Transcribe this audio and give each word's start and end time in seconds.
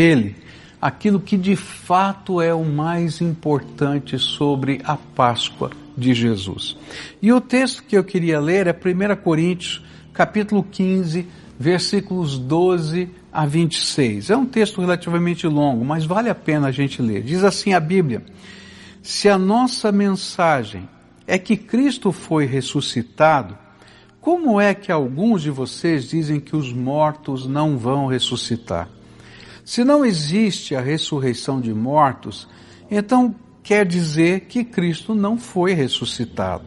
ele 0.00 0.36
aquilo 0.80 1.18
que 1.18 1.36
de 1.36 1.56
fato 1.56 2.40
é 2.40 2.54
o 2.54 2.64
mais 2.64 3.20
importante 3.20 4.16
sobre 4.16 4.80
a 4.84 4.96
Páscoa 4.96 5.72
de 5.96 6.14
Jesus. 6.14 6.76
E 7.20 7.32
o 7.32 7.40
texto 7.40 7.82
que 7.82 7.98
eu 7.98 8.04
queria 8.04 8.38
ler 8.38 8.68
é 8.68 8.70
1 8.70 9.16
Coríntios, 9.20 9.84
capítulo 10.12 10.62
15, 10.62 11.26
versículos 11.58 12.38
12 12.38 13.10
a 13.32 13.44
26. 13.44 14.30
É 14.30 14.36
um 14.36 14.46
texto 14.46 14.80
relativamente 14.80 15.48
longo, 15.48 15.84
mas 15.84 16.04
vale 16.04 16.30
a 16.30 16.34
pena 16.34 16.68
a 16.68 16.70
gente 16.70 17.02
ler. 17.02 17.24
Diz 17.24 17.42
assim 17.42 17.72
a 17.72 17.80
Bíblia: 17.80 18.22
Se 19.02 19.28
a 19.28 19.36
nossa 19.36 19.90
mensagem 19.90 20.88
é 21.26 21.36
que 21.40 21.56
Cristo 21.56 22.12
foi 22.12 22.46
ressuscitado, 22.46 23.58
como 24.20 24.60
é 24.60 24.74
que 24.74 24.92
alguns 24.92 25.42
de 25.42 25.50
vocês 25.50 26.08
dizem 26.08 26.38
que 26.38 26.54
os 26.54 26.72
mortos 26.72 27.48
não 27.48 27.76
vão 27.76 28.06
ressuscitar? 28.06 28.88
Se 29.68 29.84
não 29.84 30.02
existe 30.02 30.74
a 30.74 30.80
ressurreição 30.80 31.60
de 31.60 31.74
mortos, 31.74 32.48
então 32.90 33.34
quer 33.62 33.84
dizer 33.84 34.46
que 34.46 34.64
Cristo 34.64 35.14
não 35.14 35.36
foi 35.36 35.74
ressuscitado. 35.74 36.64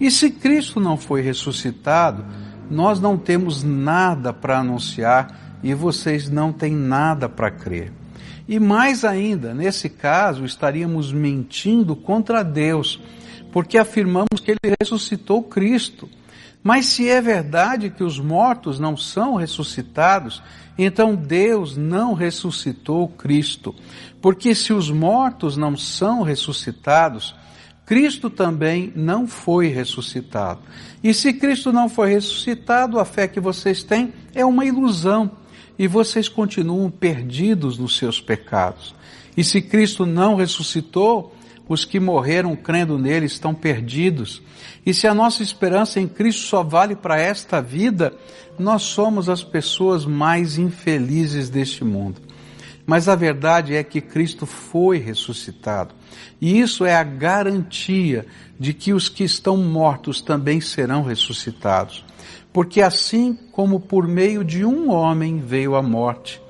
E 0.00 0.10
se 0.10 0.28
Cristo 0.28 0.80
não 0.80 0.96
foi 0.96 1.22
ressuscitado, 1.22 2.26
nós 2.68 2.98
não 2.98 3.16
temos 3.16 3.62
nada 3.62 4.32
para 4.32 4.58
anunciar 4.58 5.60
e 5.62 5.72
vocês 5.72 6.28
não 6.28 6.52
têm 6.52 6.74
nada 6.74 7.28
para 7.28 7.48
crer. 7.48 7.92
E 8.48 8.58
mais 8.58 9.04
ainda, 9.04 9.54
nesse 9.54 9.88
caso, 9.88 10.44
estaríamos 10.44 11.12
mentindo 11.12 11.94
contra 11.94 12.42
Deus, 12.42 13.00
porque 13.52 13.78
afirmamos 13.78 14.40
que 14.44 14.50
ele 14.50 14.74
ressuscitou 14.80 15.44
Cristo. 15.44 16.08
Mas 16.62 16.86
se 16.86 17.08
é 17.08 17.20
verdade 17.20 17.90
que 17.90 18.04
os 18.04 18.20
mortos 18.20 18.78
não 18.78 18.96
são 18.96 19.34
ressuscitados, 19.34 20.42
então 20.78 21.14
Deus 21.16 21.76
não 21.76 22.14
ressuscitou 22.14 23.08
Cristo. 23.08 23.74
Porque 24.20 24.54
se 24.54 24.72
os 24.72 24.90
mortos 24.90 25.56
não 25.56 25.76
são 25.76 26.22
ressuscitados, 26.22 27.34
Cristo 27.84 28.30
também 28.30 28.92
não 28.94 29.26
foi 29.26 29.68
ressuscitado. 29.68 30.60
E 31.02 31.12
se 31.12 31.32
Cristo 31.32 31.72
não 31.72 31.88
foi 31.88 32.10
ressuscitado, 32.10 32.98
a 32.98 33.04
fé 33.04 33.26
que 33.26 33.40
vocês 33.40 33.82
têm 33.82 34.12
é 34.34 34.44
uma 34.44 34.64
ilusão 34.64 35.30
e 35.78 35.88
vocês 35.88 36.28
continuam 36.28 36.90
perdidos 36.90 37.76
nos 37.76 37.96
seus 37.96 38.20
pecados. 38.20 38.94
E 39.36 39.42
se 39.42 39.60
Cristo 39.60 40.06
não 40.06 40.36
ressuscitou, 40.36 41.34
os 41.68 41.84
que 41.84 42.00
morreram 42.00 42.54
crendo 42.56 42.98
nele 42.98 43.26
estão 43.26 43.54
perdidos. 43.54 44.42
E 44.84 44.92
se 44.92 45.06
a 45.06 45.14
nossa 45.14 45.42
esperança 45.42 46.00
em 46.00 46.08
Cristo 46.08 46.42
só 46.42 46.62
vale 46.62 46.96
para 46.96 47.20
esta 47.20 47.60
vida, 47.60 48.12
nós 48.58 48.82
somos 48.82 49.28
as 49.28 49.42
pessoas 49.42 50.04
mais 50.04 50.58
infelizes 50.58 51.48
deste 51.48 51.84
mundo. 51.84 52.20
Mas 52.84 53.08
a 53.08 53.14
verdade 53.14 53.76
é 53.76 53.82
que 53.84 54.00
Cristo 54.00 54.44
foi 54.44 54.98
ressuscitado. 54.98 55.94
E 56.40 56.58
isso 56.58 56.84
é 56.84 56.94
a 56.94 57.04
garantia 57.04 58.26
de 58.58 58.74
que 58.74 58.92
os 58.92 59.08
que 59.08 59.24
estão 59.24 59.56
mortos 59.56 60.20
também 60.20 60.60
serão 60.60 61.02
ressuscitados. 61.02 62.04
Porque 62.52 62.82
assim 62.82 63.38
como 63.52 63.80
por 63.80 64.06
meio 64.06 64.44
de 64.44 64.64
um 64.64 64.90
homem 64.90 65.38
veio 65.38 65.74
a 65.74 65.82
morte, 65.82 66.42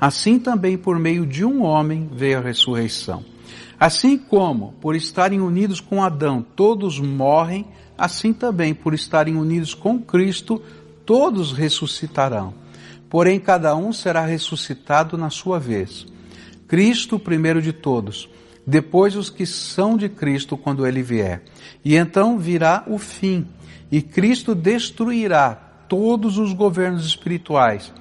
assim 0.00 0.38
também 0.38 0.76
por 0.76 0.98
meio 0.98 1.26
de 1.26 1.44
um 1.44 1.62
homem 1.62 2.08
veio 2.12 2.38
a 2.38 2.42
ressurreição. 2.42 3.24
Assim 3.78 4.18
como, 4.18 4.74
por 4.80 4.96
estarem 4.96 5.40
unidos 5.40 5.80
com 5.80 6.02
Adão, 6.02 6.44
todos 6.56 6.98
morrem, 6.98 7.64
assim 7.96 8.32
também, 8.32 8.74
por 8.74 8.92
estarem 8.92 9.36
unidos 9.36 9.72
com 9.72 10.00
Cristo, 10.00 10.60
todos 11.06 11.52
ressuscitarão. 11.52 12.52
Porém, 13.08 13.38
cada 13.38 13.76
um 13.76 13.92
será 13.92 14.26
ressuscitado 14.26 15.16
na 15.16 15.30
sua 15.30 15.60
vez. 15.60 16.06
Cristo, 16.66 17.20
primeiro 17.20 17.62
de 17.62 17.72
todos, 17.72 18.28
depois 18.66 19.14
os 19.14 19.30
que 19.30 19.46
são 19.46 19.96
de 19.96 20.08
Cristo 20.08 20.56
quando 20.56 20.86
ele 20.86 21.02
vier. 21.02 21.42
E 21.84 21.94
então 21.94 22.36
virá 22.36 22.82
o 22.86 22.98
fim, 22.98 23.46
e 23.92 24.02
Cristo 24.02 24.56
destruirá 24.56 25.54
todos 25.88 26.36
os 26.36 26.52
governos 26.52 27.06
espirituais, 27.06 27.92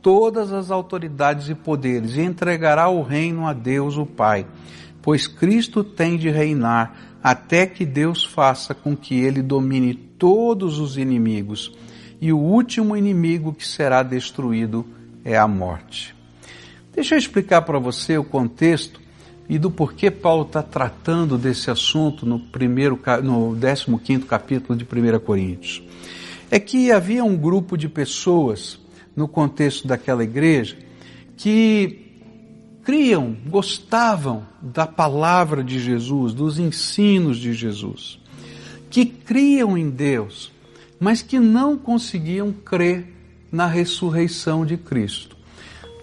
todas 0.00 0.52
as 0.52 0.70
autoridades 0.70 1.48
e 1.48 1.54
poderes, 1.54 2.16
e 2.16 2.22
entregará 2.22 2.88
o 2.88 3.02
reino 3.02 3.46
a 3.46 3.52
Deus, 3.52 3.98
o 3.98 4.06
Pai 4.06 4.46
pois 5.04 5.26
Cristo 5.26 5.84
tem 5.84 6.16
de 6.16 6.30
reinar 6.30 7.18
até 7.22 7.66
que 7.66 7.84
Deus 7.84 8.24
faça 8.24 8.74
com 8.74 8.96
que 8.96 9.14
ele 9.14 9.42
domine 9.42 9.94
todos 9.94 10.78
os 10.78 10.96
inimigos, 10.96 11.72
e 12.20 12.32
o 12.32 12.38
último 12.38 12.96
inimigo 12.96 13.52
que 13.52 13.68
será 13.68 14.02
destruído 14.02 14.86
é 15.22 15.36
a 15.36 15.46
morte. 15.46 16.14
Deixa 16.94 17.14
eu 17.14 17.18
explicar 17.18 17.62
para 17.62 17.78
você 17.78 18.16
o 18.16 18.24
contexto 18.24 18.98
e 19.46 19.58
do 19.58 19.70
porquê 19.70 20.10
Paulo 20.10 20.46
está 20.46 20.62
tratando 20.62 21.36
desse 21.36 21.70
assunto 21.70 22.24
no 22.24 22.40
primeiro, 22.40 22.98
no 23.22 23.98
15 23.98 24.24
capítulo 24.24 24.78
de 24.78 24.84
1 24.84 25.18
Coríntios. 25.18 25.82
É 26.50 26.58
que 26.58 26.90
havia 26.90 27.22
um 27.22 27.36
grupo 27.36 27.76
de 27.76 27.90
pessoas 27.90 28.78
no 29.14 29.28
contexto 29.28 29.86
daquela 29.86 30.24
igreja 30.24 30.78
que 31.36 32.13
criam, 32.84 33.36
gostavam 33.46 34.46
da 34.60 34.86
palavra 34.86 35.64
de 35.64 35.80
Jesus, 35.80 36.34
dos 36.34 36.58
ensinos 36.58 37.38
de 37.38 37.54
Jesus, 37.54 38.18
que 38.90 39.06
criam 39.06 39.76
em 39.76 39.88
Deus, 39.88 40.52
mas 41.00 41.22
que 41.22 41.40
não 41.40 41.76
conseguiam 41.76 42.52
crer 42.52 43.06
na 43.50 43.66
ressurreição 43.66 44.66
de 44.66 44.76
Cristo. 44.76 45.34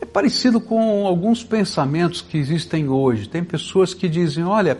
É 0.01 0.05
parecido 0.05 0.59
com 0.59 1.05
alguns 1.05 1.43
pensamentos 1.43 2.21
que 2.21 2.37
existem 2.37 2.89
hoje. 2.89 3.29
Tem 3.29 3.43
pessoas 3.43 3.93
que 3.93 4.09
dizem: 4.09 4.43
olha, 4.43 4.79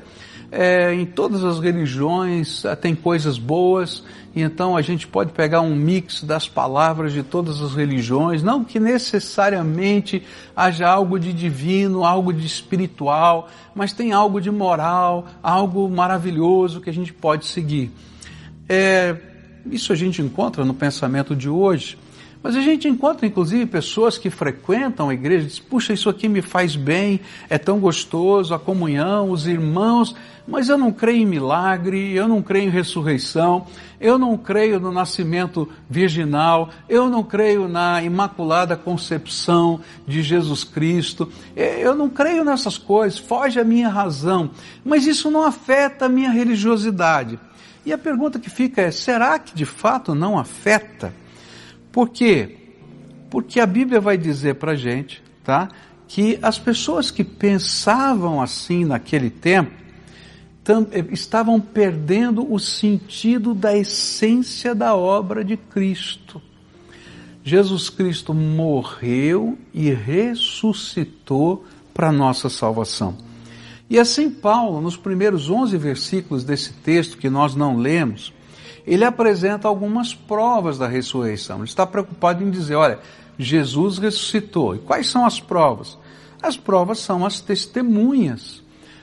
é, 0.52 0.94
em 0.94 1.06
todas 1.06 1.44
as 1.44 1.60
religiões 1.60 2.66
é, 2.66 2.76
tem 2.76 2.94
coisas 2.94 3.38
boas, 3.38 4.04
então 4.36 4.76
a 4.76 4.82
gente 4.82 5.08
pode 5.08 5.32
pegar 5.32 5.62
um 5.62 5.76
mix 5.76 6.24
das 6.24 6.48
palavras 6.48 7.14
de 7.14 7.24
todas 7.24 7.62
as 7.62 7.74
religiões, 7.74 8.44
não 8.44 8.64
que 8.64 8.80
necessariamente 8.80 10.24
haja 10.56 10.90
algo 10.90 11.18
de 11.18 11.32
divino, 11.32 12.04
algo 12.04 12.34
de 12.34 12.46
espiritual, 12.46 13.50
mas 13.74 13.94
tem 13.94 14.12
algo 14.12 14.42
de 14.42 14.52
moral, 14.52 15.26
algo 15.42 15.90
maravilhoso 15.90 16.82
que 16.82 16.90
a 16.90 16.94
gente 16.94 17.14
pode 17.14 17.46
seguir. 17.46 17.92
É, 18.68 19.16
isso 19.70 19.94
a 19.94 19.96
gente 19.96 20.22
encontra 20.22 20.66
no 20.66 20.74
pensamento 20.74 21.36
de 21.36 21.50
hoje. 21.50 21.98
Mas 22.44 22.56
a 22.56 22.62
gente 22.62 22.88
encontra 22.88 23.28
inclusive 23.28 23.66
pessoas 23.68 24.18
que 24.18 24.30
frequentam 24.30 25.10
a 25.10 25.14
igreja 25.14 25.46
e 25.46 25.48
dizem, 25.48 25.64
puxa, 25.70 25.94
isso 25.94 26.10
aqui 26.10 26.28
me 26.28 26.42
faz 26.42 26.76
bem, 26.76 27.20
é 27.50 27.58
tão 27.58 27.80
gostoso, 27.80 28.54
a 28.54 28.60
comunhão, 28.60 29.30
os 29.30 29.46
irmãos, 29.46 30.16
mas 30.48 30.68
eu 30.68 30.78
não 30.78 30.92
creio 30.92 31.22
em 31.22 31.26
milagre, 31.26 32.14
eu 32.14 32.28
não 32.28 32.42
creio 32.42 32.66
em 32.66 32.72
ressurreição, 32.72 33.68
eu 34.00 34.18
não 34.18 34.36
creio 34.36 34.80
no 34.80 34.92
nascimento 34.92 35.70
virginal, 35.88 36.70
eu 36.90 37.08
não 37.08 37.24
creio 37.24 37.68
na 37.68 38.02
imaculada 38.02 38.76
concepção 38.76 39.80
de 40.08 40.24
Jesus 40.24 40.64
Cristo, 40.64 41.32
eu 41.56 41.94
não 41.94 42.10
creio 42.10 42.44
nessas 42.44 42.76
coisas, 42.76 43.20
foge 43.20 43.60
a 43.60 43.64
minha 43.64 43.88
razão, 43.88 44.50
mas 44.84 45.06
isso 45.06 45.30
não 45.30 45.44
afeta 45.44 46.06
a 46.06 46.10
minha 46.10 46.32
religiosidade. 46.32 47.40
E 47.86 47.94
a 47.94 47.98
pergunta 47.98 48.40
que 48.40 48.50
fica 48.50 48.82
é: 48.82 48.92
será 48.92 49.38
que 49.40 49.56
de 49.56 49.66
fato 49.66 50.14
não 50.14 50.38
afeta? 50.38 51.14
Por 51.92 52.10
quê? 52.10 52.58
Porque 53.30 53.60
a 53.60 53.66
Bíblia 53.66 54.00
vai 54.00 54.18
dizer 54.18 54.56
para 54.56 54.74
a 54.74 54.76
gente, 54.76 55.22
tá? 55.44 55.70
Que 56.08 56.38
as 56.42 56.58
pessoas 56.58 57.12
que 57.12 57.24
pensavam 57.24 58.42
assim 58.42 58.86
naquele 58.86 59.30
tempo 59.30 59.72
eh, 60.92 61.06
estavam 61.12 61.60
perdendo 61.60 62.52
o 62.52 62.60
sentido 62.60 63.54
da 63.54 63.76
essência 63.76 64.76
da 64.76 64.96
obra 64.96 65.44
de 65.44 65.58
Cristo. 65.58 66.42
Jesus 67.44 67.90
Cristo 67.90 68.34
morreu 68.34 69.58
e 69.74 69.92
ressuscitou 69.92 71.66
para 71.94 72.12
nossa 72.12 72.50
salvação. 72.50 73.18
E 73.90 74.00
assim 74.00 74.30
Paulo, 74.30 74.80
nos 74.80 74.96
primeiros 74.96 75.50
11 75.50 75.78
versículos 75.78 76.44
desse 76.44 76.72
texto 76.74 77.18
que 77.18 77.30
nós 77.30 77.56
não 77.56 77.78
lemos, 77.78 78.32
ele 78.86 79.06
apresenta 79.06 79.68
algumas 79.68 80.14
provas 80.14 80.78
da 80.78 80.88
ressurreição. 80.88 81.58
Ele 81.58 81.66
está 81.66 81.86
preocupado 81.86 82.44
em 82.44 82.50
dizer: 82.50 82.76
olha, 82.76 83.00
Jesus 83.38 83.98
ressuscitou. 83.98 84.76
E 84.76 84.80
quais 84.80 85.10
são 85.10 85.26
as 85.26 85.40
provas? 85.40 85.98
As 86.42 86.58
provas 86.58 87.00
são 87.00 87.26
as 87.26 87.40
testemunhas. 87.40 88.62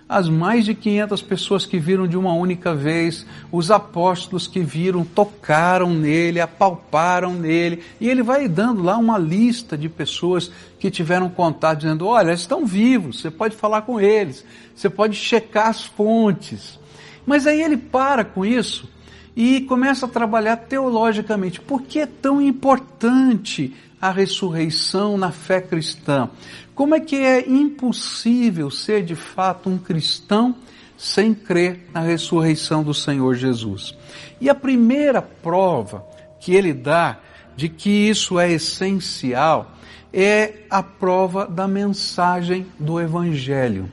As 0.09 0.27
mais 0.27 0.65
de 0.65 0.75
500 0.75 1.21
pessoas 1.21 1.67
que 1.67 1.79
viram 1.79 2.09
de 2.09 2.17
uma 2.17 2.33
única 2.33 2.75
vez, 2.75 3.27
os 3.53 3.71
apóstolos 3.71 4.47
que 4.47 4.61
viram, 4.61 5.05
tocaram 5.05 5.93
nele, 5.93 6.41
apalparam 6.41 7.35
nele, 7.35 7.83
e 8.01 8.09
ele 8.09 8.23
vai 8.23 8.49
dando 8.49 8.83
lá 8.83 8.97
uma 8.97 9.19
lista 9.19 9.77
de 9.77 9.87
pessoas 9.87 10.51
que 10.81 10.91
tiveram 10.91 11.29
contato, 11.29 11.81
dizendo: 11.81 12.07
olha, 12.07 12.29
eles 12.29 12.41
estão 12.41 12.65
vivos, 12.65 13.21
você 13.21 13.31
pode 13.31 13.55
falar 13.55 13.83
com 13.83 14.01
eles, 14.01 14.43
você 14.75 14.89
pode 14.89 15.15
checar 15.15 15.69
as 15.69 15.85
fontes. 15.85 16.79
Mas 17.27 17.47
aí 17.47 17.61
ele 17.61 17.77
para 17.77 18.25
com 18.25 18.47
isso 18.47 18.89
e 19.39 19.61
começa 19.61 20.07
a 20.07 20.09
trabalhar 20.09 20.57
teologicamente. 20.57 21.61
Por 21.61 21.83
que 21.83 22.01
é 22.01 22.07
tão 22.07 22.43
importante 22.43 23.73
a 24.01 24.11
ressurreição 24.11 25.17
na 25.17 25.31
fé 25.31 25.61
cristã? 25.61 26.29
Como 26.75 26.93
é 26.93 26.99
que 26.99 27.15
é 27.15 27.49
impossível 27.49 28.69
ser 28.69 29.05
de 29.05 29.15
fato 29.15 29.71
um 29.71 29.79
cristão 29.79 30.57
sem 30.97 31.33
crer 31.33 31.89
na 31.95 32.01
ressurreição 32.01 32.83
do 32.83 32.93
Senhor 32.93 33.37
Jesus? 33.37 33.97
E 34.41 34.51
a 34.51 34.57
primeira 34.57 35.23
prova 35.23 36.05
que 36.41 36.53
ele 36.53 36.73
dá 36.73 37.19
de 37.57 37.69
que 37.69 37.91
isso 37.91 38.41
é 38.41 38.51
essencial 38.51 39.71
é 40.13 40.65
a 40.69 40.83
prova 40.83 41.47
da 41.47 41.69
mensagem 41.69 42.67
do 42.77 43.01
Evangelho. 43.01 43.89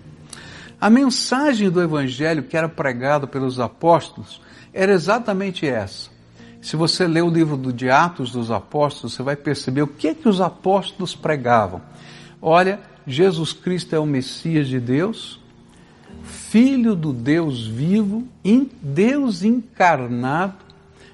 A 0.82 0.90
mensagem 0.90 1.70
do 1.70 1.84
Evangelho 1.84 2.42
que 2.42 2.58
era 2.58 2.68
pregada 2.68 3.28
pelos 3.28 3.60
apóstolos 3.60 4.44
era 4.76 4.92
exatamente 4.92 5.66
essa. 5.66 6.10
Se 6.62 6.76
você 6.76 7.08
ler 7.08 7.24
o 7.24 7.30
livro 7.30 7.56
de 7.72 7.90
Atos 7.90 8.32
dos 8.32 8.52
Apóstolos, 8.52 9.14
você 9.14 9.24
vai 9.24 9.36
perceber 9.38 9.82
o 9.84 9.88
que 9.88 10.14
que 10.14 10.28
os 10.28 10.42
apóstolos 10.42 11.16
pregavam. 11.16 11.82
Olha, 12.42 12.82
Jesus 13.08 13.54
Cristo 13.54 13.96
é 13.96 14.00
o 14.00 14.06
Messias 14.06 14.68
de 14.68 14.80
Deus, 14.80 15.40
Filho 16.24 16.96
do 16.96 17.14
Deus 17.14 17.66
vivo, 17.66 18.28
Deus 18.82 19.44
encarnado, 19.44 20.66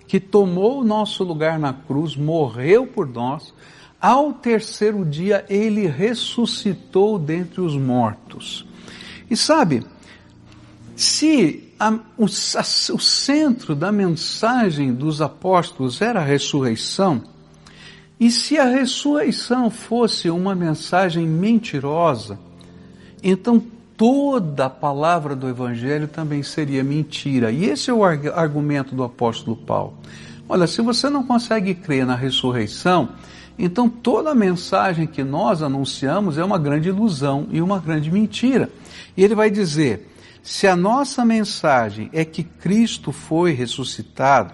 que 0.07 0.19
tomou 0.19 0.79
o 0.79 0.83
nosso 0.83 1.23
lugar 1.23 1.59
na 1.59 1.73
cruz, 1.73 2.15
morreu 2.15 2.87
por 2.87 3.07
nós, 3.07 3.53
ao 3.99 4.33
terceiro 4.33 5.05
dia 5.05 5.45
ele 5.49 5.85
ressuscitou 5.85 7.19
dentre 7.19 7.61
os 7.61 7.75
mortos. 7.75 8.65
E 9.29 9.37
sabe, 9.37 9.85
se 10.95 11.70
a, 11.81 11.89
o, 12.15 12.25
a, 12.25 12.93
o 12.93 12.99
centro 12.99 13.73
da 13.73 13.91
mensagem 13.91 14.93
dos 14.93 15.19
apóstolos 15.19 15.99
era 15.99 16.19
a 16.19 16.23
ressurreição, 16.23 17.23
e 18.19 18.29
se 18.29 18.59
a 18.59 18.65
ressurreição 18.65 19.71
fosse 19.71 20.29
uma 20.29 20.53
mensagem 20.53 21.25
mentirosa, 21.25 22.37
então 23.23 23.59
toda 23.97 24.65
a 24.65 24.69
palavra 24.69 25.35
do 25.35 25.49
Evangelho 25.49 26.07
também 26.07 26.43
seria 26.43 26.83
mentira. 26.83 27.51
E 27.51 27.65
esse 27.65 27.89
é 27.89 27.93
o 27.93 28.03
argumento 28.05 28.93
do 28.93 29.03
apóstolo 29.03 29.57
Paulo. 29.57 29.95
Olha, 30.47 30.67
se 30.67 30.83
você 30.83 31.09
não 31.09 31.23
consegue 31.23 31.73
crer 31.73 32.05
na 32.05 32.15
ressurreição, 32.15 33.09
então 33.57 33.89
toda 33.89 34.29
a 34.29 34.35
mensagem 34.35 35.07
que 35.07 35.23
nós 35.23 35.63
anunciamos 35.63 36.37
é 36.37 36.43
uma 36.43 36.59
grande 36.59 36.89
ilusão 36.89 37.47
e 37.51 37.59
uma 37.59 37.79
grande 37.79 38.11
mentira. 38.11 38.69
E 39.17 39.23
ele 39.23 39.33
vai 39.33 39.49
dizer: 39.49 40.11
se 40.43 40.67
a 40.67 40.75
nossa 40.75 41.23
mensagem 41.23 42.09
é 42.11 42.25
que 42.25 42.43
Cristo 42.43 43.11
foi 43.11 43.51
ressuscitado, 43.53 44.53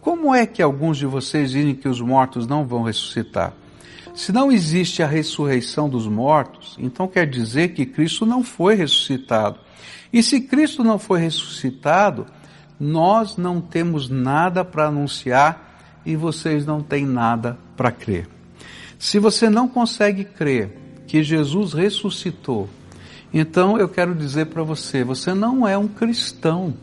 como 0.00 0.34
é 0.34 0.44
que 0.46 0.60
alguns 0.60 0.98
de 0.98 1.06
vocês 1.06 1.52
dizem 1.52 1.74
que 1.74 1.88
os 1.88 2.00
mortos 2.00 2.46
não 2.46 2.66
vão 2.66 2.82
ressuscitar? 2.82 3.52
Se 4.14 4.32
não 4.32 4.50
existe 4.50 5.02
a 5.02 5.06
ressurreição 5.06 5.88
dos 5.88 6.06
mortos, 6.06 6.76
então 6.78 7.06
quer 7.06 7.26
dizer 7.26 7.68
que 7.68 7.86
Cristo 7.86 8.26
não 8.26 8.42
foi 8.42 8.74
ressuscitado. 8.74 9.58
E 10.12 10.22
se 10.22 10.40
Cristo 10.40 10.84
não 10.84 10.98
foi 10.98 11.20
ressuscitado, 11.20 12.26
nós 12.78 13.36
não 13.36 13.60
temos 13.60 14.08
nada 14.10 14.64
para 14.64 14.88
anunciar 14.88 16.02
e 16.04 16.16
vocês 16.16 16.66
não 16.66 16.82
têm 16.82 17.06
nada 17.06 17.56
para 17.76 17.92
crer. 17.92 18.28
Se 18.98 19.18
você 19.18 19.48
não 19.48 19.68
consegue 19.68 20.24
crer 20.24 20.76
que 21.06 21.22
Jesus 21.22 21.72
ressuscitou 21.72 22.68
então 23.32 23.78
eu 23.78 23.88
quero 23.88 24.14
dizer 24.14 24.46
para 24.46 24.62
você, 24.62 25.02
você 25.02 25.32
não 25.32 25.66
é 25.66 25.76
um 25.76 25.88
cristão. 25.88 26.74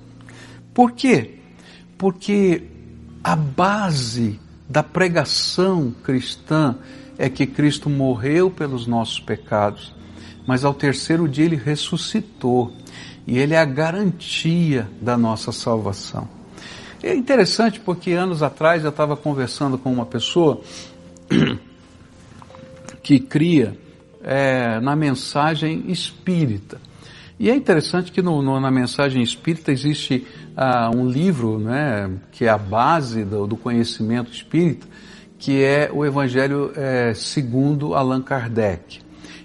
Por 0.73 0.91
quê? 0.91 1.39
Porque 1.97 2.63
a 3.23 3.35
base 3.35 4.39
da 4.67 4.81
pregação 4.81 5.93
cristã 6.03 6.75
é 7.17 7.29
que 7.29 7.45
Cristo 7.45 7.89
morreu 7.89 8.49
pelos 8.49 8.87
nossos 8.87 9.19
pecados, 9.19 9.93
mas 10.47 10.63
ao 10.63 10.73
terceiro 10.73 11.27
dia 11.27 11.45
ele 11.45 11.55
ressuscitou 11.55 12.73
e 13.27 13.37
ele 13.37 13.53
é 13.53 13.59
a 13.59 13.65
garantia 13.65 14.89
da 15.01 15.17
nossa 15.17 15.51
salvação. 15.51 16.27
É 17.03 17.13
interessante 17.13 17.79
porque 17.79 18.11
anos 18.11 18.41
atrás 18.41 18.83
eu 18.83 18.89
estava 18.89 19.15
conversando 19.15 19.77
com 19.77 19.91
uma 19.91 20.05
pessoa 20.05 20.61
que 23.03 23.19
cria 23.19 23.77
é, 24.23 24.79
na 24.79 24.95
mensagem 24.95 25.85
espírita. 25.87 26.79
E 27.39 27.49
é 27.49 27.55
interessante 27.55 28.11
que 28.11 28.21
no, 28.21 28.41
no, 28.41 28.59
na 28.59 28.69
mensagem 28.69 29.23
espírita 29.23 29.71
existe 29.71 30.27
ah, 30.57 30.91
um 30.93 31.07
livro 31.07 31.57
né, 31.57 32.11
que 32.33 32.43
é 32.43 32.49
a 32.49 32.57
base 32.57 33.23
do, 33.23 33.47
do, 33.47 33.55
conhecimento 33.55 34.29
espírita, 34.29 34.85
que 35.37 35.63
é 35.63 35.89
o 35.93 36.05
Evangelho 36.05 36.73
é, 36.75 37.13
segundo 37.13 37.95
Allan 37.95 38.21
Kardec, 38.21 38.99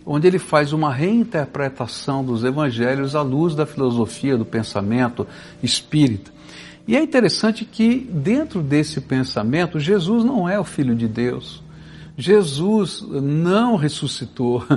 onde 0.04 0.26
ele 0.26 0.40
faz 0.40 0.72
uma 0.72 0.92
reinterpretação 0.92 2.24
dos 2.24 2.42
evangelhos 2.42 3.14
à 3.14 3.22
luz 3.22 3.54
da 3.54 3.64
filosofia, 3.64 4.36
do 4.36 4.44
pensamento 4.44 5.24
espírita. 5.62 6.32
E 6.86 6.96
é 6.96 7.02
interessante 7.02 7.64
que 7.64 8.10
dentro 8.12 8.60
desse 8.60 9.00
pensamento, 9.00 9.78
Jesus 9.78 10.24
não 10.24 10.48
é 10.48 10.58
o 10.58 10.64
Filho 10.64 10.94
de 10.94 11.08
Deus. 11.08 11.63
Jesus 12.16 13.04
não 13.10 13.76
ressuscitou. 13.76 14.64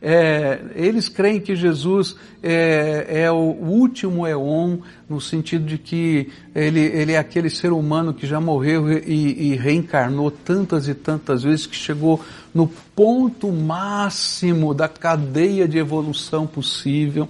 É, 0.00 0.60
eles 0.76 1.08
creem 1.08 1.40
que 1.40 1.56
Jesus 1.56 2.16
é, 2.40 3.06
é, 3.22 3.30
o 3.30 3.36
último 3.36 4.24
eon, 4.24 4.78
no 5.08 5.20
sentido 5.20 5.64
de 5.64 5.78
que 5.78 6.30
ele, 6.54 6.80
ele 6.80 7.12
é 7.12 7.18
aquele 7.18 7.50
ser 7.50 7.72
humano 7.72 8.14
que 8.14 8.24
já 8.24 8.40
morreu 8.40 8.92
e, 8.92 9.52
e 9.52 9.56
reencarnou 9.56 10.30
tantas 10.30 10.86
e 10.86 10.94
tantas 10.94 11.42
vezes, 11.42 11.66
que 11.66 11.74
chegou 11.74 12.22
no 12.54 12.68
ponto 12.94 13.50
máximo 13.50 14.72
da 14.72 14.88
cadeia 14.88 15.66
de 15.66 15.78
evolução 15.78 16.46
possível. 16.46 17.28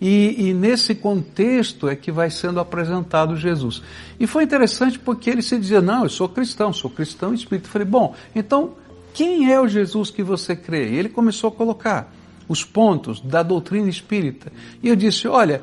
E, 0.00 0.48
e, 0.48 0.54
nesse 0.54 0.94
contexto 0.94 1.86
é 1.86 1.94
que 1.94 2.10
vai 2.10 2.30
sendo 2.30 2.58
apresentado 2.58 3.36
Jesus. 3.36 3.82
E 4.18 4.26
foi 4.26 4.44
interessante 4.44 4.98
porque 4.98 5.28
ele 5.28 5.42
se 5.42 5.58
dizia, 5.58 5.82
não, 5.82 6.04
eu 6.04 6.08
sou 6.08 6.26
cristão, 6.26 6.72
sou 6.72 6.90
cristão 6.90 7.34
espírita. 7.34 7.68
Eu 7.68 7.72
falei, 7.72 7.86
bom, 7.86 8.14
então 8.34 8.72
quem 9.12 9.52
é 9.52 9.60
o 9.60 9.68
Jesus 9.68 10.10
que 10.10 10.22
você 10.22 10.56
crê? 10.56 10.90
E 10.90 10.96
ele 10.96 11.08
começou 11.08 11.48
a 11.48 11.52
colocar 11.52 12.12
os 12.48 12.64
pontos 12.64 13.20
da 13.20 13.42
doutrina 13.42 13.88
espírita. 13.88 14.50
E 14.82 14.88
eu 14.88 14.96
disse, 14.96 15.28
olha, 15.28 15.62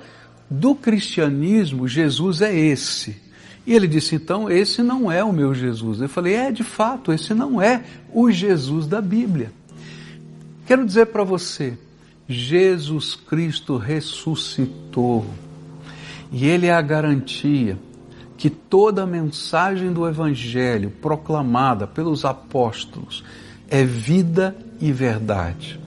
do 0.50 0.76
cristianismo, 0.76 1.88
Jesus 1.88 2.42
é 2.42 2.56
esse. 2.56 3.22
E 3.66 3.74
ele 3.74 3.88
disse, 3.88 4.16
então, 4.16 4.50
esse 4.50 4.82
não 4.82 5.12
é 5.12 5.22
o 5.24 5.34
meu 5.34 5.54
Jesus. 5.54 6.00
Eu 6.00 6.08
falei, 6.08 6.36
é, 6.36 6.52
de 6.52 6.64
fato, 6.64 7.12
esse 7.12 7.34
não 7.34 7.62
é 7.62 7.84
o 8.14 8.32
Jesus 8.32 8.88
da 8.88 9.02
Bíblia. 9.02 9.52
Quero 10.66 10.86
dizer 10.86 11.08
para 11.08 11.24
você, 11.24 11.78
Jesus 12.28 13.16
Cristo 13.16 13.78
ressuscitou. 13.78 15.26
E 16.32 16.46
Ele 16.46 16.68
é 16.68 16.74
a 16.74 16.82
garantia 16.82 17.78
que 18.38 18.50
toda 18.50 19.04
a 19.04 19.08
mensagem 19.08 19.92
do 19.92 20.08
Evangelho 20.08 20.92
proclamada 21.02 21.88
pelos 21.88 22.24
apóstolos 22.26 23.24
é 23.68 23.84
vida 23.84 24.56
e 24.80 24.92
verdade. 24.92 25.80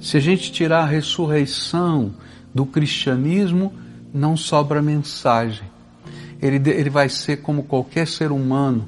Se 0.00 0.16
a 0.16 0.20
gente 0.20 0.52
tirar 0.52 0.82
a 0.82 0.86
ressurreição 0.86 2.14
do 2.54 2.64
cristianismo, 2.64 3.72
não 4.14 4.36
sobra 4.36 4.80
mensagem. 4.80 5.64
Ele, 6.40 6.56
ele 6.70 6.90
vai 6.90 7.08
ser 7.08 7.38
como 7.38 7.64
qualquer 7.64 8.06
ser 8.06 8.30
humano, 8.30 8.86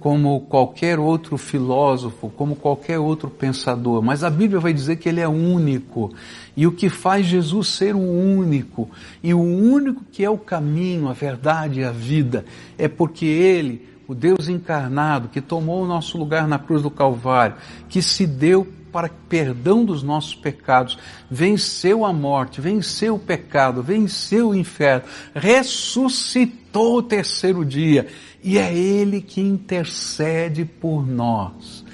como 0.00 0.40
qualquer 0.40 0.98
outro 0.98 1.36
filósofo, 1.36 2.30
como 2.30 2.56
qualquer 2.56 2.98
outro 2.98 3.28
pensador, 3.28 4.02
mas 4.02 4.24
a 4.24 4.30
Bíblia 4.30 4.58
vai 4.58 4.72
dizer 4.72 4.96
que 4.96 5.06
ele 5.06 5.20
é 5.20 5.28
único. 5.28 6.10
E 6.56 6.66
o 6.66 6.72
que 6.72 6.88
faz 6.88 7.26
Jesus 7.26 7.68
ser 7.68 7.94
o 7.94 8.00
único, 8.00 8.90
e 9.22 9.34
o 9.34 9.40
único 9.40 10.02
que 10.10 10.24
é 10.24 10.30
o 10.30 10.38
caminho, 10.38 11.06
a 11.06 11.12
verdade 11.12 11.80
e 11.80 11.84
a 11.84 11.92
vida, 11.92 12.46
é 12.78 12.88
porque 12.88 13.26
ele, 13.26 13.89
o 14.10 14.14
Deus 14.14 14.48
encarnado, 14.48 15.28
que 15.28 15.40
tomou 15.40 15.84
o 15.84 15.86
nosso 15.86 16.18
lugar 16.18 16.48
na 16.48 16.58
cruz 16.58 16.82
do 16.82 16.90
Calvário, 16.90 17.54
que 17.88 18.02
se 18.02 18.26
deu 18.26 18.66
para 18.90 19.08
perdão 19.08 19.84
dos 19.84 20.02
nossos 20.02 20.34
pecados, 20.34 20.98
venceu 21.30 22.04
a 22.04 22.12
morte, 22.12 22.60
venceu 22.60 23.14
o 23.14 23.18
pecado, 23.20 23.84
venceu 23.84 24.48
o 24.48 24.54
inferno, 24.54 25.04
ressuscitou 25.32 26.96
o 26.96 27.02
terceiro 27.04 27.64
dia 27.64 28.08
e 28.42 28.58
é 28.58 28.76
Ele 28.76 29.20
que 29.20 29.40
intercede 29.40 30.64
por 30.64 31.06
nós. 31.06 31.84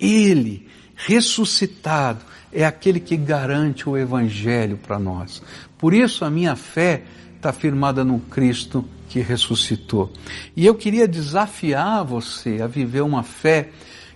Ele, 0.00 0.66
ressuscitado, 0.94 2.24
é 2.50 2.64
aquele 2.64 3.00
que 3.00 3.18
garante 3.18 3.86
o 3.86 3.98
Evangelho 3.98 4.78
para 4.78 4.98
nós. 4.98 5.42
Por 5.76 5.92
isso 5.92 6.24
a 6.24 6.30
minha 6.30 6.56
fé 6.56 7.02
está 7.36 7.52
firmada 7.52 8.02
no 8.02 8.18
Cristo 8.18 8.82
que 9.08 9.20
ressuscitou. 9.20 10.10
E 10.56 10.66
eu 10.66 10.74
queria 10.74 11.06
desafiar 11.06 12.04
você 12.04 12.60
a 12.62 12.66
viver 12.66 13.02
uma 13.02 13.22
fé 13.22 13.70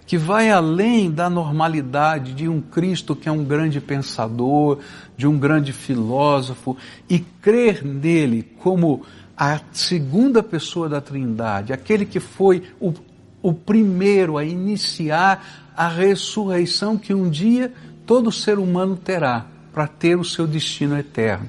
que 0.06 0.18
vai 0.18 0.50
além 0.50 1.09
da 1.09 1.30
normalidade 1.30 2.32
de 2.32 2.49
um 2.49 2.61
Cristo 2.61 3.14
que 3.14 3.28
é 3.28 3.32
um 3.32 3.44
grande 3.44 3.80
pensador, 3.80 4.78
de 5.16 5.26
um 5.26 5.38
grande 5.38 5.73
filósofo, 5.73 6.76
e 7.09 7.20
crer 7.20 7.85
nele 7.85 8.42
como 8.59 9.02
a 9.37 9.61
segunda 9.73 10.42
pessoa 10.42 10.88
da 10.88 11.00
Trindade, 11.00 11.73
aquele 11.73 12.04
que 12.04 12.18
foi 12.18 12.64
o, 12.80 12.92
o 13.40 13.54
primeiro 13.54 14.37
a 14.37 14.44
iniciar 14.44 15.70
a 15.76 15.88
ressurreição 15.88 16.99
que 16.99 17.14
um 17.14 17.30
dia 17.30 17.73
todo 18.04 18.32
ser 18.32 18.59
humano 18.59 18.97
terá 18.97 19.47
para 19.72 19.86
ter 19.86 20.16
o 20.16 20.24
seu 20.24 20.46
destino 20.46 20.98
eterno, 20.98 21.48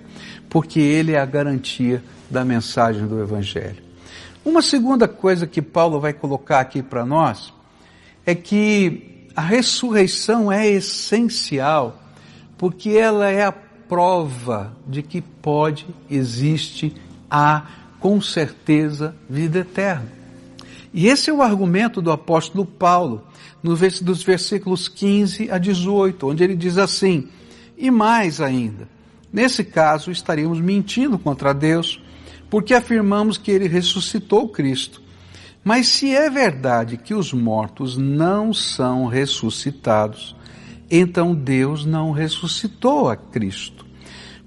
porque 0.49 0.79
ele 0.79 1.13
é 1.13 1.19
a 1.19 1.25
garantia 1.25 2.03
da 2.29 2.45
mensagem 2.45 3.05
do 3.07 3.21
Evangelho. 3.21 3.77
Uma 4.43 4.61
segunda 4.61 5.07
coisa 5.07 5.45
que 5.45 5.61
Paulo 5.61 5.99
vai 5.99 6.13
colocar 6.13 6.59
aqui 6.59 6.81
para 6.81 7.05
nós 7.05 7.53
é 8.25 8.33
que 8.33 9.27
a 9.35 9.41
ressurreição 9.41 10.51
é 10.51 10.67
essencial, 10.67 11.99
porque 12.57 12.89
ela 12.89 13.29
é 13.29 13.43
a 13.43 13.51
prova 13.51 14.75
de 14.87 15.01
que 15.01 15.21
pode, 15.21 15.85
existe, 16.09 16.95
há 17.29 17.65
com 17.99 18.19
certeza 18.21 19.15
vida 19.29 19.59
eterna. 19.59 20.11
E 20.93 21.07
esse 21.07 21.29
é 21.29 21.33
o 21.33 21.41
argumento 21.41 22.01
do 22.01 22.11
apóstolo 22.11 22.65
Paulo, 22.65 23.23
nos 23.61 23.79
versículos 24.23 24.87
15 24.87 25.51
a 25.51 25.57
18, 25.57 26.27
onde 26.27 26.43
ele 26.43 26.55
diz 26.55 26.77
assim: 26.77 27.29
E 27.81 27.89
mais 27.89 28.39
ainda, 28.39 28.87
nesse 29.33 29.63
caso 29.63 30.11
estaríamos 30.11 30.61
mentindo 30.61 31.17
contra 31.17 31.51
Deus, 31.51 31.99
porque 32.47 32.75
afirmamos 32.75 33.39
que 33.39 33.49
ele 33.49 33.67
ressuscitou 33.67 34.47
Cristo. 34.49 35.01
Mas 35.63 35.87
se 35.87 36.15
é 36.15 36.29
verdade 36.29 36.95
que 36.95 37.15
os 37.15 37.33
mortos 37.33 37.97
não 37.97 38.53
são 38.53 39.07
ressuscitados, 39.07 40.35
então 40.91 41.33
Deus 41.33 41.83
não 41.83 42.11
ressuscitou 42.11 43.09
a 43.09 43.15
Cristo. 43.15 43.83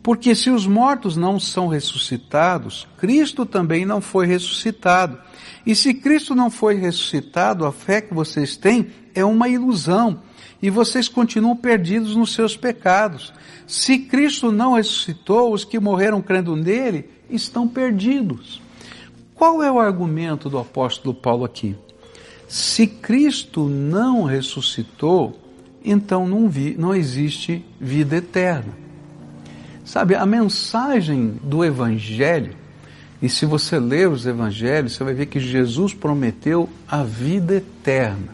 Porque 0.01 0.33
se 0.37 0.51
os 0.51 0.65
mortos 0.65 1.17
não 1.17 1.41
são 1.41 1.67
ressuscitados, 1.67 2.87
Cristo 2.99 3.45
também 3.45 3.85
não 3.85 4.01
foi 4.01 4.29
ressuscitado. 4.29 5.19
E 5.67 5.75
se 5.75 5.93
Cristo 5.93 6.37
não 6.37 6.51
foi 6.51 6.77
ressuscitado, 6.77 7.67
a 7.67 7.73
fé 7.73 8.01
que 8.01 8.15
vocês 8.15 8.57
têm 8.57 8.93
é 9.13 9.25
uma 9.25 9.49
ilusão 9.49 10.21
e 10.65 10.71
vocês 10.71 11.11
continuam 11.11 11.55
perdidos 11.55 12.17
nos 12.17 12.33
seus 12.33 12.57
pecados. 12.57 13.35
Se 13.67 13.99
Cristo 13.99 14.51
não 14.51 14.73
ressuscitou, 14.73 15.53
os 15.53 15.63
que 15.63 15.79
morreram 15.79 16.23
crendo 16.23 16.57
nele 16.57 17.11
estão 17.29 17.69
perdidos. 17.69 18.63
Qual 19.35 19.63
é 19.63 19.71
o 19.71 19.79
argumento 19.79 20.49
do 20.49 20.57
apóstolo 20.57 21.13
Paulo 21.13 21.45
aqui? 21.45 21.77
Se 22.49 22.87
Cristo 22.87 23.69
não 23.69 24.25
ressuscitou, 24.25 25.39
então 25.85 26.27
não, 26.27 26.49
vi, 26.49 26.75
não 26.79 26.95
existe 26.95 27.63
vida 27.79 28.17
eterna. 28.17 28.73
Sabe, 29.85 30.15
a 30.15 30.25
mensagem 30.25 31.39
do 31.43 31.63
Evangelho, 31.63 32.57
e 33.21 33.29
se 33.29 33.45
você 33.45 33.79
ler 33.79 34.09
os 34.09 34.25
Evangelhos, 34.25 34.95
você 34.95 35.05
vai 35.05 35.13
ver 35.13 35.27
que 35.27 35.41
Jesus 35.41 35.93
prometeu 35.93 36.71
a 36.89 37.05
vida 37.05 37.57
eterna. 37.57 38.34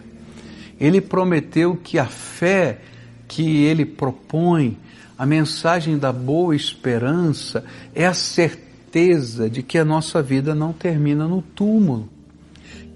Ele 0.80 1.00
prometeu 1.00 1.76
que 1.76 1.99
a 1.99 2.06
fé 2.06 2.80
que 3.28 3.64
ele 3.64 3.84
propõe, 3.84 4.78
a 5.16 5.25
mensagem 5.25 5.99
da 5.99 6.12
boa 6.12 6.56
esperança, 6.56 7.64
é 7.94 8.06
a 8.06 8.14
certeza 8.14 9.49
de 9.49 9.62
que 9.62 9.78
a 9.78 9.84
nossa 9.84 10.20
vida 10.20 10.54
não 10.54 10.72
termina 10.72 11.28
no 11.28 11.42
túmulo, 11.42 12.08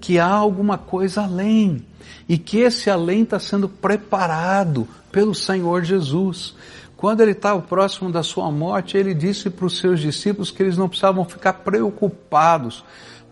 que 0.01 0.19
há 0.19 0.27
alguma 0.27 0.77
coisa 0.77 1.21
além 1.21 1.85
e 2.27 2.37
que 2.37 2.57
esse 2.57 2.89
além 2.89 3.21
está 3.21 3.39
sendo 3.39 3.69
preparado 3.69 4.87
pelo 5.11 5.33
Senhor 5.33 5.83
Jesus. 5.83 6.55
Quando 6.97 7.21
ele 7.21 7.31
estava 7.31 7.61
próximo 7.61 8.11
da 8.11 8.23
sua 8.23 8.51
morte, 8.51 8.97
ele 8.97 9.13
disse 9.13 9.49
para 9.49 9.65
os 9.65 9.77
seus 9.77 9.99
discípulos 9.99 10.51
que 10.51 10.63
eles 10.63 10.77
não 10.77 10.89
precisavam 10.89 11.23
ficar 11.23 11.53
preocupados, 11.53 12.83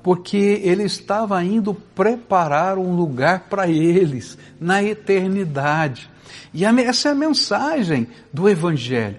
porque 0.03 0.62
ele 0.63 0.83
estava 0.83 1.41
indo 1.43 1.74
preparar 1.74 2.77
um 2.77 2.93
lugar 2.93 3.48
para 3.50 3.69
eles 3.69 4.38
na 4.60 4.83
eternidade. 4.83 6.10
E 6.53 6.65
essa 6.65 7.10
é 7.10 7.12
a 7.13 7.15
mensagem 7.15 8.07
do 8.31 8.50
Evangelho. 8.50 9.17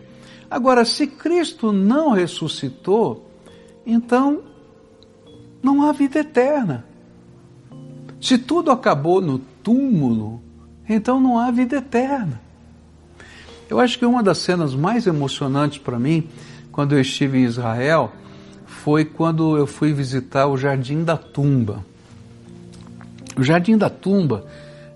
Agora, 0.50 0.84
se 0.84 1.06
Cristo 1.06 1.72
não 1.72 2.10
ressuscitou, 2.10 3.28
então 3.86 4.42
não 5.62 5.82
há 5.82 5.90
vida 5.90 6.20
eterna. 6.20 6.84
Se 8.20 8.36
tudo 8.36 8.70
acabou 8.70 9.20
no 9.20 9.38
túmulo, 9.38 10.42
então 10.88 11.18
não 11.18 11.38
há 11.38 11.50
vida 11.50 11.76
eterna. 11.76 12.40
Eu 13.68 13.80
acho 13.80 13.98
que 13.98 14.04
uma 14.04 14.22
das 14.22 14.38
cenas 14.38 14.74
mais 14.74 15.06
emocionantes 15.06 15.78
para 15.78 15.98
mim, 15.98 16.28
quando 16.70 16.92
eu 16.92 17.00
estive 17.00 17.38
em 17.38 17.44
Israel, 17.44 18.12
foi 18.84 19.06
quando 19.06 19.56
eu 19.56 19.66
fui 19.66 19.94
visitar 19.94 20.46
o 20.46 20.58
Jardim 20.58 21.04
da 21.04 21.16
Tumba. 21.16 21.82
O 23.34 23.42
Jardim 23.42 23.78
da 23.78 23.88
Tumba 23.88 24.44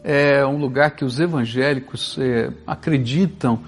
é 0.04 0.44
um 0.44 0.58
lugar 0.58 0.90
que 0.90 1.06
os 1.06 1.18
evangélicos 1.18 2.18
é, 2.18 2.52
acreditam 2.66 3.60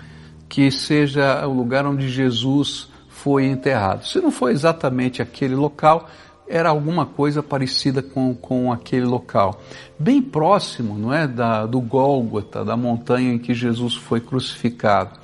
que 0.46 0.70
seja 0.70 1.46
o 1.46 1.54
lugar 1.54 1.86
onde 1.86 2.06
Jesus 2.10 2.90
foi 3.08 3.46
enterrado. 3.46 4.06
Se 4.06 4.20
não 4.20 4.30
foi 4.30 4.52
exatamente 4.52 5.22
aquele 5.22 5.54
local, 5.54 6.06
era 6.46 6.68
alguma 6.68 7.06
coisa 7.06 7.42
parecida 7.42 8.02
com, 8.02 8.34
com 8.34 8.70
aquele 8.70 9.06
local. 9.06 9.62
Bem 9.98 10.20
próximo, 10.20 10.98
não 10.98 11.14
é, 11.14 11.26
da, 11.26 11.64
do 11.64 11.80
Gólgota, 11.80 12.62
da 12.62 12.76
montanha 12.76 13.32
em 13.32 13.38
que 13.38 13.54
Jesus 13.54 13.94
foi 13.94 14.20
crucificado. 14.20 15.18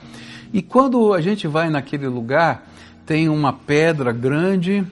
E 0.55 0.63
quando 0.63 1.13
a 1.13 1.21
gente 1.21 1.47
vai 1.47 1.69
naquele 1.69 2.09
lugar, 2.09 2.67
tem 3.07 3.29
uma 3.29 3.53
pedra 3.53 4.13
grande, 4.13 4.85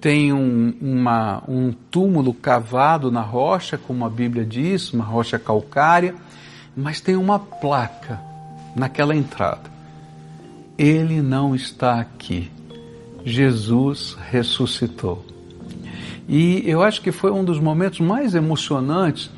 tem 0.00 0.32
um, 0.32 0.74
uma, 0.80 1.42
um 1.46 1.72
túmulo 1.72 2.34
cavado 2.34 3.10
na 3.10 3.20
rocha, 3.20 3.78
como 3.78 4.04
a 4.04 4.10
Bíblia 4.10 4.44
diz, 4.44 4.92
uma 4.92 5.04
rocha 5.04 5.38
calcária, 5.38 6.14
mas 6.76 7.00
tem 7.00 7.14
uma 7.14 7.38
placa 7.38 8.20
naquela 8.74 9.14
entrada. 9.14 9.70
Ele 10.76 11.22
não 11.22 11.54
está 11.54 12.00
aqui. 12.00 12.50
Jesus 13.24 14.16
ressuscitou. 14.30 15.24
E 16.28 16.62
eu 16.68 16.82
acho 16.82 17.00
que 17.00 17.12
foi 17.12 17.30
um 17.30 17.44
dos 17.44 17.60
momentos 17.60 18.00
mais 18.00 18.34
emocionantes, 18.34 19.30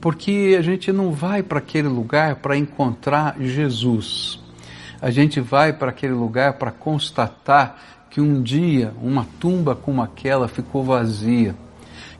porque 0.00 0.56
a 0.58 0.62
gente 0.62 0.92
não 0.92 1.12
vai 1.12 1.42
para 1.42 1.58
aquele 1.58 1.88
lugar 1.88 2.36
para 2.36 2.56
encontrar 2.56 3.36
Jesus. 3.40 4.39
A 5.00 5.10
gente 5.10 5.40
vai 5.40 5.72
para 5.72 5.90
aquele 5.90 6.12
lugar 6.12 6.54
para 6.54 6.70
constatar 6.70 7.76
que 8.10 8.20
um 8.20 8.42
dia 8.42 8.92
uma 9.00 9.26
tumba 9.38 9.74
como 9.74 10.02
aquela 10.02 10.48
ficou 10.48 10.84
vazia, 10.84 11.54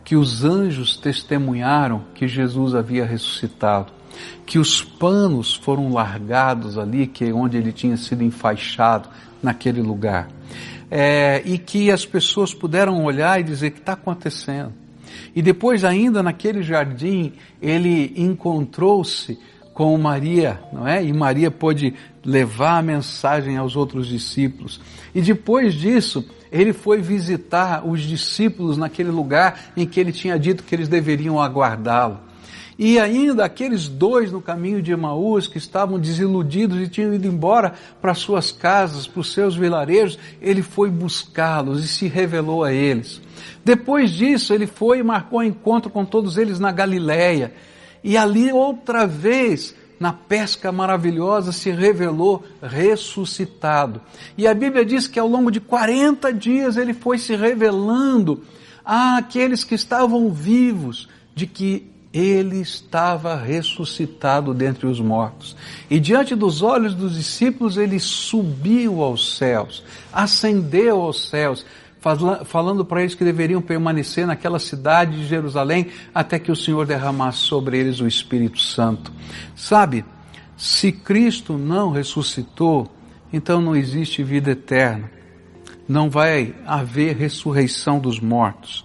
que 0.05 0.17
os 0.17 0.45
anjos 0.45 0.97
testemunharam 0.97 2.05
que 2.15 2.27
Jesus 2.27 2.75
havia 2.75 3.05
ressuscitado, 3.05 3.93
que 4.47 4.59
os 4.59 4.83
panos 4.83 5.55
foram 5.55 5.93
largados 5.93 6.79
ali, 6.79 7.07
que 7.07 7.25
é 7.25 7.33
onde 7.33 7.57
ele 7.57 7.73
tinha 7.73 7.97
sido 7.97 8.25
enfaixado 8.25 9.09
naquele 9.43 9.83
lugar, 9.83 10.29
é, 10.91 11.43
e 11.45 11.59
que 11.59 11.91
as 11.91 12.07
pessoas 12.07 12.55
puderam 12.55 13.05
olhar 13.05 13.39
e 13.41 13.45
dizer 13.45 13.71
que 13.71 13.81
está 13.81 13.93
acontecendo. 13.93 14.73
E 15.35 15.43
depois 15.43 15.85
ainda 15.85 16.23
naquele 16.23 16.63
jardim 16.63 17.33
ele 17.61 18.13
encontrou-se 18.17 19.39
com 19.81 19.97
Maria, 19.97 20.61
não 20.71 20.87
é? 20.87 21.03
E 21.03 21.11
Maria 21.11 21.51
pôde 21.51 21.95
levar 22.23 22.77
a 22.77 22.83
mensagem 22.83 23.57
aos 23.57 23.77
outros 23.77 24.07
discípulos. 24.07 24.79
E 25.15 25.23
depois 25.23 25.73
disso, 25.73 26.23
ele 26.53 26.75
foi 26.75 27.01
visitar 27.01 27.89
os 27.89 28.03
discípulos 28.03 28.77
naquele 28.77 29.11
lugar 29.11 29.73
em 29.75 29.87
que 29.87 29.99
ele 29.99 30.13
tinha 30.13 30.39
dito 30.39 30.65
que 30.65 30.75
eles 30.75 30.87
deveriam 30.87 31.41
aguardá-lo. 31.41 32.21
E 32.79 32.99
ainda 32.99 33.43
aqueles 33.43 33.89
dois 33.89 34.31
no 34.31 34.43
caminho 34.43 34.83
de 34.83 34.93
Emaús 34.93 35.47
que 35.47 35.57
estavam 35.57 35.99
desiludidos 35.99 36.79
e 36.79 36.87
tinham 36.87 37.15
ido 37.15 37.27
embora 37.27 37.73
para 38.03 38.13
suas 38.13 38.53
casas, 38.53 39.07
para 39.07 39.21
os 39.21 39.33
seus 39.33 39.57
vilarejos, 39.57 40.19
ele 40.43 40.61
foi 40.61 40.91
buscá-los 40.91 41.83
e 41.83 41.89
se 41.89 42.07
revelou 42.07 42.65
a 42.65 42.71
eles. 42.71 43.19
Depois 43.65 44.11
disso, 44.11 44.53
ele 44.53 44.67
foi 44.67 44.99
e 44.99 45.03
marcou 45.03 45.43
encontro 45.43 45.91
com 45.91 46.05
todos 46.05 46.37
eles 46.37 46.61
na 46.61 46.71
Galileia 46.71 47.55
e 48.03 48.17
ali 48.17 48.53
outra 48.53 49.07
vez, 49.07 49.75
na 49.99 50.13
pesca 50.13 50.73
maravilhosa, 50.73 51.53
se 51.53 51.71
revelou 51.71 52.45
ressuscitado. 52.63 54.01
E 54.37 54.47
a 54.47 54.55
Bíblia 54.55 54.85
diz 54.85 55.07
que 55.07 55.19
ao 55.19 55.29
longo 55.29 55.51
de 55.51 55.61
40 55.61 56.33
dias 56.33 56.77
ele 56.77 56.95
foi 56.95 57.19
se 57.19 57.37
revelando 57.37 58.43
àqueles 58.85 59.65
que 59.65 59.75
estavam 59.75 60.31
vivos 60.31 61.09
de 61.35 61.47
que 61.47 61.91
ele 62.13 62.61
estava 62.61 63.37
ressuscitado 63.37 64.53
dentre 64.53 64.87
os 64.87 65.01
mortos. 65.01 65.57
E 65.89 66.01
diante 66.01 66.35
dos 66.35 66.61
olhos 66.61 66.95
dos 66.95 67.15
discípulos, 67.15 67.77
ele 67.77 68.01
subiu 68.01 69.03
aos 69.03 69.37
céus, 69.37 69.85
ascendeu 70.13 71.01
aos 71.01 71.29
céus, 71.29 71.65
falando 72.45 72.85
para 72.85 73.01
eles 73.03 73.15
que 73.15 73.25
deveriam 73.25 73.61
permanecer 73.61 74.27
naquela 74.27 74.59
cidade 74.59 75.19
de 75.19 75.27
Jerusalém 75.27 75.89
até 76.15 76.39
que 76.39 76.51
o 76.51 76.57
Senhor 76.57 76.87
derramasse 76.87 77.39
sobre 77.39 77.79
eles 77.79 78.01
o 78.01 78.07
Espírito 78.07 78.59
Santo. 78.59 79.13
Sabe, 79.55 80.05
se 80.57 80.91
Cristo 80.93 81.59
não 81.59 81.91
ressuscitou, 81.91 82.91
então 83.33 83.61
não 83.61 83.77
existe 83.77 84.23
vida 84.23 84.51
eterna. 84.51 85.11
não 85.87 86.09
vai 86.09 86.55
haver 86.65 87.17
ressurreição 87.17 87.99
dos 87.99 88.21
mortos. 88.21 88.85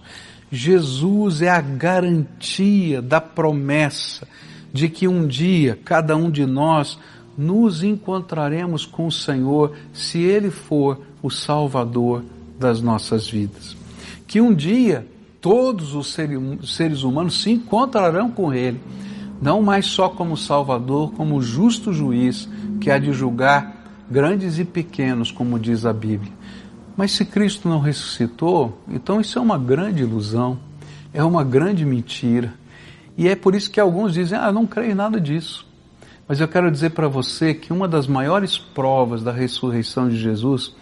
Jesus 0.50 1.40
é 1.40 1.48
a 1.48 1.60
garantia 1.60 3.00
da 3.00 3.20
promessa 3.20 4.26
de 4.72 4.88
que 4.88 5.06
um 5.06 5.26
dia 5.26 5.78
cada 5.84 6.16
um 6.16 6.28
de 6.30 6.44
nós 6.44 6.98
nos 7.38 7.84
encontraremos 7.84 8.84
com 8.84 9.06
o 9.06 9.12
Senhor 9.12 9.76
se 9.92 10.18
Ele 10.22 10.50
for 10.50 11.00
o 11.22 11.30
Salvador 11.30 12.24
das 12.58 12.80
nossas 12.80 13.28
vidas. 13.28 13.76
Que 14.26 14.40
um 14.40 14.54
dia 14.54 15.06
todos 15.40 15.94
os 15.94 16.12
seres 16.12 17.02
humanos 17.02 17.42
se 17.42 17.50
encontrarão 17.50 18.30
com 18.30 18.52
Ele, 18.52 18.80
não 19.40 19.62
mais 19.62 19.86
só 19.86 20.08
como 20.08 20.36
Salvador, 20.36 21.12
como 21.12 21.40
justo 21.40 21.92
juiz 21.92 22.48
que 22.80 22.90
há 22.90 22.98
de 22.98 23.12
julgar 23.12 23.76
grandes 24.10 24.58
e 24.58 24.64
pequenos, 24.64 25.30
como 25.30 25.58
diz 25.58 25.84
a 25.84 25.92
Bíblia. 25.92 26.32
Mas 26.96 27.12
se 27.12 27.24
Cristo 27.24 27.68
não 27.68 27.78
ressuscitou, 27.78 28.80
então 28.88 29.20
isso 29.20 29.38
é 29.38 29.42
uma 29.42 29.58
grande 29.58 30.02
ilusão, 30.02 30.58
é 31.12 31.22
uma 31.22 31.44
grande 31.44 31.84
mentira. 31.84 32.54
E 33.16 33.28
é 33.28 33.36
por 33.36 33.54
isso 33.54 33.70
que 33.70 33.80
alguns 33.80 34.14
dizem: 34.14 34.38
Ah, 34.38 34.50
não 34.50 34.66
creio 34.66 34.92
em 34.92 34.94
nada 34.94 35.20
disso. 35.20 35.66
Mas 36.28 36.40
eu 36.40 36.48
quero 36.48 36.70
dizer 36.70 36.90
para 36.90 37.06
você 37.06 37.54
que 37.54 37.72
uma 37.72 37.86
das 37.86 38.06
maiores 38.06 38.58
provas 38.58 39.22
da 39.22 39.30
ressurreição 39.30 40.08
de 40.08 40.16
Jesus 40.16 40.74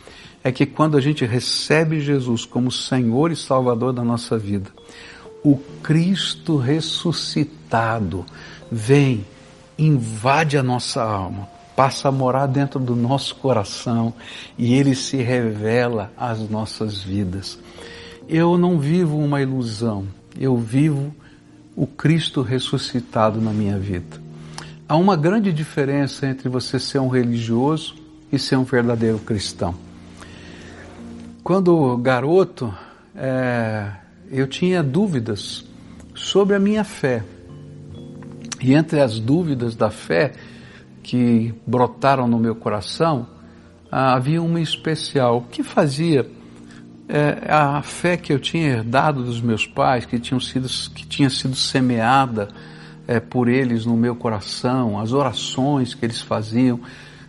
é 0.45 0.53
que 0.53 0.67
quando 0.67 0.99
a 0.99 1.01
gente 1.01 1.25
recebe 1.25 2.03
Jesus 2.03 2.45
como 2.45 2.71
Senhor 2.71 3.33
e 3.33 3.37
Salvador 3.37 3.95
da 3.95 4.05
nossa 4.05 4.37
vida, 4.37 4.71
o 5.43 5.57
Cristo 5.83 6.59
ressuscitado 6.59 8.27
vem, 8.71 9.25
invade 9.79 10.59
a 10.59 10.63
nossa 10.63 11.03
alma, 11.03 11.49
passa 11.75 12.09
a 12.09 12.13
morar 12.13 12.47
dentro 12.47 12.79
do 12.79 12.95
nosso 12.95 13.35
coração 13.37 14.13
e 14.59 14.75
ele 14.75 14.95
se 14.95 15.17
revela 15.17 16.13
às 16.15 16.39
nossas 16.51 17.03
vidas. 17.03 17.59
Eu 18.29 18.59
não 18.59 18.79
vivo 18.79 19.19
uma 19.19 19.41
ilusão, 19.41 20.07
eu 20.39 20.59
vivo 20.59 21.15
o 21.75 21.87
Cristo 21.87 22.43
ressuscitado 22.43 23.41
na 23.41 23.51
minha 23.51 23.79
vida. 23.79 24.23
Há 24.87 24.97
uma 24.97 25.17
grande 25.17 25.53
diferença 25.55 26.27
entre 26.27 26.51
você 26.51 26.79
ser 26.79 26.99
um 26.99 27.09
religioso 27.09 27.95
e 28.31 28.39
ser 28.39 28.57
um 28.57 28.65
verdadeiro 28.65 29.19
cristão. 29.19 29.75
Quando 31.45 31.99
garoto, 31.99 32.73
é, 33.15 33.93
eu 34.31 34.47
tinha 34.47 34.83
dúvidas 34.83 35.63
sobre 36.15 36.57
a 36.57 36.59
minha 36.59 36.83
fé. 36.83 37.23
E 38.63 38.73
entre 38.73 38.99
as 39.03 39.21
dúvidas 39.21 39.77
da 39.77 39.91
fé, 39.91 40.33
que 41.03 41.53
brotaram 41.67 42.27
no 42.27 42.39
meu 42.39 42.55
coração, 42.55 43.27
ah, 43.93 44.15
havia 44.15 44.41
uma 44.41 44.59
especial. 44.59 45.45
Que 45.51 45.63
fazia 45.63 46.27
é, 47.07 47.45
a 47.47 47.83
fé 47.83 48.17
que 48.17 48.33
eu 48.33 48.39
tinha 48.39 48.79
herdado 48.79 49.23
dos 49.23 49.43
meus 49.43 49.67
pais, 49.67 50.07
que, 50.07 50.19
tinham 50.19 50.41
sido, 50.41 50.67
que 50.95 51.07
tinha 51.07 51.29
sido 51.29 51.55
semeada 51.55 52.49
é, 53.07 53.21
por 53.21 53.49
eles 53.49 53.85
no 53.85 53.99
meu 53.99 54.17
coração, 54.17 54.99
as 54.99 55.13
orações 55.13 55.93
que 55.93 56.07
eles 56.07 56.23
faziam, 56.23 56.81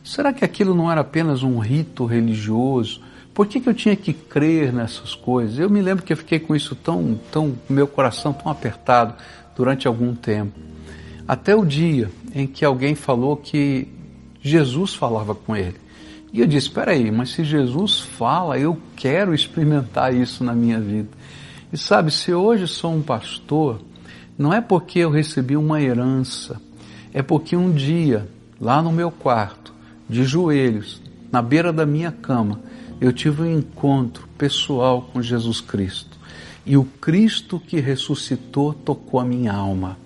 será 0.01 0.31
que 0.31 0.45
aquilo 0.45 0.74
não 0.74 0.89
era 0.89 1.01
apenas 1.01 1.43
um 1.43 1.60
rito 1.60 2.05
religioso? 2.05 3.03
Por 3.36 3.46
que, 3.48 3.60
que 3.60 3.68
eu 3.68 3.74
tinha 3.74 3.98
que 3.98 4.13
crer 4.13 4.72
nessas 4.72 5.13
coisas? 5.13 5.60
Eu 5.60 5.70
me 5.70 5.82
lembro 5.82 6.06
que 6.06 6.13
eu 6.13 6.18
fiquei 6.18 6.39
com 6.39 6.56
isso 6.56 6.74
tão, 6.74 7.20
tão, 7.34 7.54
meu 7.70 7.86
coração 7.86 8.32
tão 8.32 8.50
apertado 8.50 9.13
durante 9.54 9.89
algum 9.89 10.15
tempo. 10.15 10.58
Até 11.27 11.54
o 11.54 11.65
dia 11.65 12.10
em 12.34 12.48
que 12.48 12.63
alguém 12.63 12.96
falou 12.96 13.36
que 13.36 13.89
Jesus 14.42 14.96
falava 14.96 15.36
com 15.36 15.54
ele. 15.54 15.75
E 16.32 16.39
eu 16.39 16.48
disse: 16.48 16.68
espera 16.68 16.92
aí, 16.92 17.12
mas 17.12 17.32
se 17.32 17.44
Jesus 17.44 18.00
fala, 18.00 18.58
eu 18.58 18.80
quero 18.96 19.34
experimentar 19.34 20.13
isso 20.13 20.42
na 20.42 20.54
minha 20.54 20.80
vida. 20.80 21.10
E 21.74 21.77
sabe, 21.77 22.12
se 22.12 22.34
hoje 22.34 22.65
sou 22.70 22.94
um 22.94 23.01
pastor, 23.01 23.82
não 24.38 24.54
é 24.54 24.62
porque 24.62 25.00
eu 25.00 25.10
recebi 25.10 25.58
uma 25.58 25.82
herança, 25.82 26.62
é 27.13 27.22
porque 27.22 27.54
um 27.54 27.70
dia, 27.70 28.30
lá 28.62 28.82
no 28.82 28.94
meu 28.94 29.12
quarto, 29.12 29.74
de 30.10 30.24
joelhos, 30.24 31.01
na 31.30 31.42
beira 31.42 31.74
da 31.74 31.86
minha 31.86 32.13
cama, 32.13 32.62
eu 33.00 33.12
tive 33.12 33.42
um 33.42 33.60
encontro 33.60 34.28
pessoal 34.38 35.02
com 35.02 35.22
Jesus 35.22 35.60
Cristo. 35.62 36.18
E 36.66 36.77
o 36.77 36.84
Cristo 36.84 37.60
que 37.60 37.79
ressuscitou 37.79 38.74
tocou 38.74 39.20
a 39.20 39.25
minha 39.25 39.53
alma. 39.53 39.98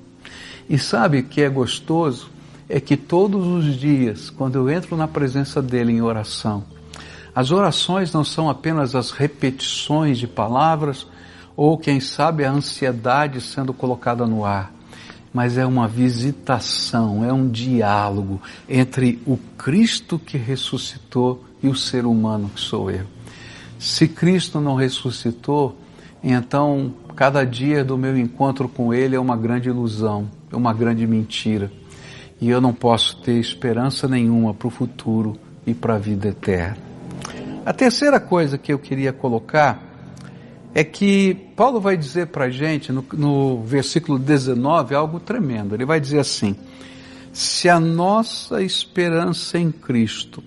E 0.69 0.77
sabe 0.77 1.19
o 1.19 1.23
que 1.23 1.41
é 1.41 1.49
gostoso? 1.49 2.29
É 2.67 2.79
que 2.79 2.97
todos 2.97 3.45
os 3.47 3.75
dias, 3.75 4.29
quando 4.29 4.55
eu 4.55 4.69
entro 4.69 4.95
na 4.97 5.07
presença 5.07 5.61
dele 5.61 5.93
em 5.93 6.01
oração, 6.01 6.63
as 7.33 7.51
orações 7.51 8.11
não 8.11 8.23
são 8.23 8.49
apenas 8.49 8.95
as 8.95 9.11
repetições 9.11 10.17
de 10.17 10.27
palavras 10.27 11.07
ou, 11.55 11.77
quem 11.77 11.99
sabe, 11.99 12.43
a 12.43 12.51
ansiedade 12.51 13.41
sendo 13.41 13.73
colocada 13.73 14.25
no 14.25 14.45
ar, 14.45 14.73
mas 15.33 15.57
é 15.57 15.65
uma 15.65 15.87
visitação, 15.87 17.23
é 17.23 17.31
um 17.31 17.49
diálogo 17.49 18.41
entre 18.67 19.21
o 19.25 19.37
Cristo 19.57 20.19
que 20.19 20.37
ressuscitou 20.37 21.43
e 21.61 21.67
o 21.67 21.75
ser 21.75 22.05
humano 22.05 22.49
que 22.53 22.59
sou 22.59 22.89
eu. 22.89 23.05
Se 23.77 24.07
Cristo 24.07 24.59
não 24.59 24.75
ressuscitou, 24.75 25.77
então 26.23 26.93
cada 27.15 27.43
dia 27.45 27.83
do 27.83 27.97
meu 27.97 28.17
encontro 28.17 28.67
com 28.67 28.93
Ele 28.93 29.15
é 29.15 29.19
uma 29.19 29.37
grande 29.37 29.69
ilusão 29.69 30.27
é 30.51 30.55
uma 30.55 30.73
grande 30.73 31.05
mentira. 31.05 31.71
E 32.41 32.49
eu 32.49 32.61
não 32.61 32.73
posso 32.73 33.17
ter 33.17 33.33
esperança 33.33 34.07
nenhuma 34.07 34.53
para 34.53 34.67
o 34.67 34.71
futuro 34.71 35.37
e 35.65 35.73
para 35.73 35.95
a 35.95 35.97
vida 35.97 36.29
eterna. 36.29 36.77
A 37.65 37.73
terceira 37.73 38.19
coisa 38.19 38.57
que 38.57 38.71
eu 38.71 38.79
queria 38.79 39.11
colocar 39.11 39.87
é 40.73 40.83
que 40.83 41.33
Paulo 41.55 41.81
vai 41.81 41.97
dizer 41.97 42.27
para 42.27 42.45
a 42.45 42.49
gente, 42.49 42.91
no, 42.91 43.05
no 43.13 43.63
versículo 43.63 44.17
19, 44.17 44.95
algo 44.95 45.19
tremendo. 45.19 45.75
Ele 45.75 45.85
vai 45.85 45.99
dizer 45.99 46.19
assim: 46.19 46.55
se 47.33 47.67
a 47.67 47.79
nossa 47.79 48.63
esperança 48.63 49.59
em 49.59 49.71
Cristo 49.71 50.41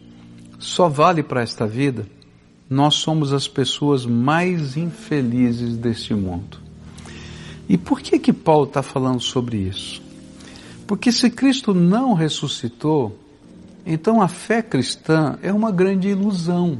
só 0.62 0.88
vale 0.88 1.22
para 1.22 1.42
esta 1.42 1.66
vida, 1.66 2.06
nós 2.70 2.94
somos 2.94 3.32
as 3.32 3.48
pessoas 3.48 4.06
mais 4.06 4.76
infelizes 4.76 5.76
deste 5.76 6.14
mundo. 6.14 6.58
E 7.68 7.76
por 7.76 8.00
que 8.00 8.18
que 8.18 8.32
Paulo 8.32 8.66
está 8.66 8.82
falando 8.82 9.20
sobre 9.20 9.58
isso? 9.58 10.00
Porque 10.86 11.10
se 11.10 11.28
Cristo 11.30 11.74
não 11.74 12.14
ressuscitou, 12.14 13.18
então 13.84 14.22
a 14.22 14.28
fé 14.28 14.62
cristã 14.62 15.38
é 15.42 15.52
uma 15.52 15.72
grande 15.72 16.08
ilusão. 16.08 16.78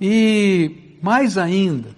E 0.00 0.98
mais 1.02 1.38
ainda, 1.38 1.88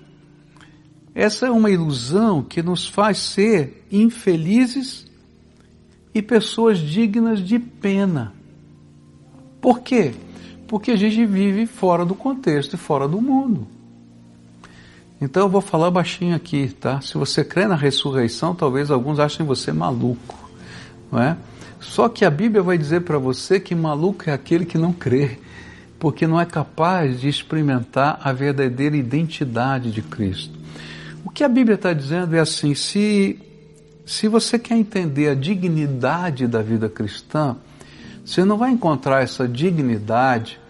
essa 1.14 1.46
é 1.46 1.50
uma 1.50 1.70
ilusão 1.70 2.42
que 2.42 2.62
nos 2.62 2.86
faz 2.86 3.18
ser 3.18 3.84
infelizes 3.90 5.06
e 6.14 6.22
pessoas 6.22 6.78
dignas 6.78 7.40
de 7.40 7.58
pena. 7.58 8.32
Por 9.60 9.80
quê? 9.80 10.14
Porque 10.68 10.92
a 10.92 10.96
gente 10.96 11.24
vive 11.24 11.66
fora 11.66 12.04
do 12.04 12.14
contexto 12.14 12.74
e 12.74 12.76
fora 12.76 13.08
do 13.08 13.20
mundo. 13.20 13.66
Então 15.20 15.42
eu 15.42 15.48
vou 15.48 15.60
falar 15.60 15.90
baixinho 15.90 16.36
aqui, 16.36 16.68
tá? 16.68 17.00
Se 17.00 17.18
você 17.18 17.42
crê 17.42 17.66
na 17.66 17.74
ressurreição, 17.74 18.54
talvez 18.54 18.90
alguns 18.90 19.18
achem 19.18 19.44
você 19.44 19.72
maluco, 19.72 20.48
não 21.10 21.20
é? 21.20 21.36
Só 21.80 22.08
que 22.08 22.24
a 22.24 22.30
Bíblia 22.30 22.62
vai 22.62 22.78
dizer 22.78 23.00
para 23.00 23.18
você 23.18 23.58
que 23.58 23.74
maluco 23.74 24.28
é 24.30 24.32
aquele 24.32 24.64
que 24.64 24.78
não 24.78 24.92
crê, 24.92 25.38
porque 25.98 26.26
não 26.26 26.40
é 26.40 26.44
capaz 26.44 27.20
de 27.20 27.28
experimentar 27.28 28.20
a 28.22 28.32
verdadeira 28.32 28.96
identidade 28.96 29.90
de 29.90 30.02
Cristo. 30.02 30.56
O 31.24 31.30
que 31.30 31.42
a 31.42 31.48
Bíblia 31.48 31.74
está 31.74 31.92
dizendo 31.92 32.36
é 32.36 32.40
assim: 32.40 32.74
se, 32.74 33.40
se 34.06 34.28
você 34.28 34.58
quer 34.58 34.76
entender 34.76 35.30
a 35.30 35.34
dignidade 35.34 36.46
da 36.46 36.62
vida 36.62 36.88
cristã, 36.88 37.56
você 38.28 38.44
não 38.44 38.58
vai 38.58 38.70
encontrar 38.70 39.22
essa 39.22 39.48
dignidade 39.48 40.60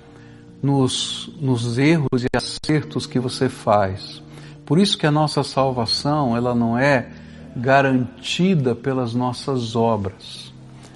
nos, 0.62 1.31
nos 1.40 1.79
erros 1.79 2.25
e 2.25 2.29
acertos 2.37 3.07
que 3.07 3.18
você 3.18 3.49
faz 3.49 4.23
por 4.68 4.79
isso 4.79 4.99
que 4.99 5.07
a 5.07 5.11
nossa 5.11 5.42
salvação, 5.42 6.37
ela 6.37 6.55
não 6.55 6.79
é 6.79 7.09
garantida 7.57 8.75
pelas 8.75 9.14
nossas 9.14 9.75
obras. 9.75 10.53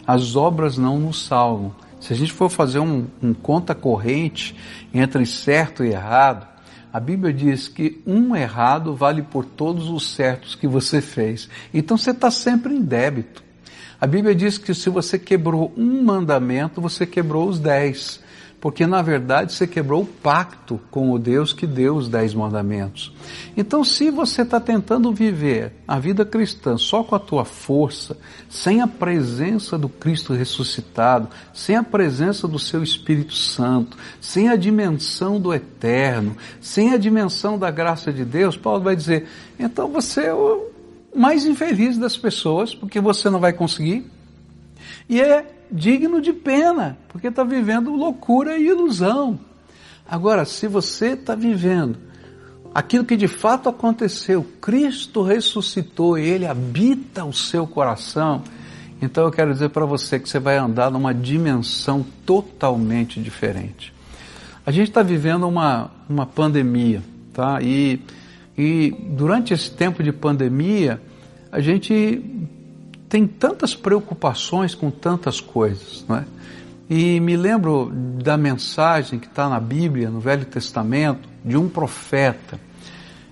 As 0.06 0.36
obras 0.36 0.76
não 0.76 1.00
nos 1.00 1.24
salvam. 1.24 1.74
Se 1.98 2.12
a 2.12 2.16
gente 2.16 2.34
for 2.34 2.50
fazer 2.50 2.80
um, 2.80 3.06
um 3.22 3.32
conta 3.32 3.74
corrente 3.74 4.54
entre 4.92 5.24
certo 5.24 5.82
e 5.82 5.88
errado, 5.88 6.46
a 6.92 7.00
Bíblia 7.00 7.32
diz 7.32 7.66
que 7.66 8.02
um 8.06 8.36
errado 8.36 8.94
vale 8.94 9.22
por 9.22 9.46
todos 9.46 9.88
os 9.88 10.06
certos 10.06 10.54
que 10.54 10.66
você 10.66 11.00
fez. 11.00 11.48
Então 11.72 11.96
você 11.96 12.10
está 12.10 12.30
sempre 12.30 12.74
em 12.74 12.82
débito. 12.82 13.42
A 14.02 14.06
Bíblia 14.08 14.34
diz 14.34 14.58
que 14.58 14.74
se 14.74 14.90
você 14.90 15.16
quebrou 15.16 15.72
um 15.76 16.02
mandamento, 16.02 16.80
você 16.80 17.06
quebrou 17.06 17.48
os 17.48 17.60
dez. 17.60 18.20
porque 18.60 18.84
na 18.84 19.00
verdade 19.00 19.52
você 19.52 19.64
quebrou 19.64 20.02
o 20.02 20.06
pacto 20.06 20.80
com 20.88 21.10
o 21.10 21.18
Deus 21.20 21.52
que 21.52 21.68
deu 21.68 21.94
os 21.96 22.08
dez 22.08 22.32
mandamentos. 22.34 23.12
Então, 23.56 23.84
se 23.84 24.10
você 24.10 24.42
está 24.42 24.60
tentando 24.60 25.12
viver 25.12 25.72
a 25.86 25.98
vida 25.98 26.24
cristã 26.24 26.76
só 26.76 27.04
com 27.04 27.14
a 27.14 27.18
tua 27.18 27.44
força, 27.44 28.16
sem 28.48 28.80
a 28.80 28.86
presença 28.86 29.78
do 29.78 29.88
Cristo 29.88 30.32
ressuscitado, 30.32 31.28
sem 31.52 31.76
a 31.76 31.82
presença 31.82 32.48
do 32.48 32.58
seu 32.58 32.82
Espírito 32.84 33.34
Santo, 33.34 33.96
sem 34.20 34.48
a 34.48 34.56
dimensão 34.56 35.40
do 35.40 35.52
eterno, 35.52 36.36
sem 36.60 36.92
a 36.92 36.96
dimensão 36.96 37.56
da 37.58 37.70
graça 37.70 38.12
de 38.12 38.24
Deus, 38.24 38.56
Paulo 38.56 38.82
vai 38.82 38.96
dizer: 38.96 39.28
então 39.58 39.88
você 39.88 40.22
é 40.22 40.34
mais 41.14 41.44
infeliz 41.44 41.98
das 41.98 42.16
pessoas, 42.16 42.74
porque 42.74 43.00
você 43.00 43.28
não 43.28 43.38
vai 43.38 43.52
conseguir. 43.52 44.04
E 45.08 45.20
é 45.20 45.46
digno 45.70 46.20
de 46.20 46.32
pena, 46.32 46.98
porque 47.08 47.28
está 47.28 47.44
vivendo 47.44 47.90
loucura 47.90 48.56
e 48.56 48.66
ilusão. 48.66 49.38
Agora, 50.08 50.44
se 50.44 50.66
você 50.66 51.12
está 51.12 51.34
vivendo 51.34 51.98
aquilo 52.74 53.04
que 53.04 53.16
de 53.16 53.28
fato 53.28 53.68
aconteceu, 53.68 54.44
Cristo 54.60 55.22
ressuscitou 55.22 56.18
e 56.18 56.28
Ele 56.28 56.46
habita 56.46 57.24
o 57.24 57.32
seu 57.32 57.66
coração, 57.66 58.42
então 59.00 59.24
eu 59.24 59.30
quero 59.30 59.52
dizer 59.52 59.70
para 59.70 59.84
você 59.84 60.18
que 60.18 60.28
você 60.28 60.38
vai 60.38 60.56
andar 60.56 60.90
numa 60.90 61.12
dimensão 61.12 62.04
totalmente 62.24 63.20
diferente. 63.20 63.92
A 64.64 64.70
gente 64.70 64.88
está 64.88 65.02
vivendo 65.02 65.48
uma, 65.48 65.90
uma 66.08 66.24
pandemia, 66.24 67.02
tá? 67.32 67.60
E, 67.60 68.00
e 68.56 68.94
durante 69.10 69.54
esse 69.54 69.70
tempo 69.70 70.02
de 70.02 70.12
pandemia, 70.12 71.00
a 71.50 71.60
gente 71.60 72.22
tem 73.08 73.26
tantas 73.26 73.74
preocupações 73.74 74.74
com 74.74 74.90
tantas 74.90 75.40
coisas, 75.40 76.04
não 76.08 76.16
é? 76.16 76.24
E 76.88 77.20
me 77.20 77.36
lembro 77.36 77.90
da 78.22 78.36
mensagem 78.36 79.18
que 79.18 79.26
está 79.26 79.48
na 79.48 79.58
Bíblia, 79.58 80.10
no 80.10 80.20
Velho 80.20 80.44
Testamento, 80.44 81.28
de 81.44 81.56
um 81.56 81.68
profeta. 81.68 82.60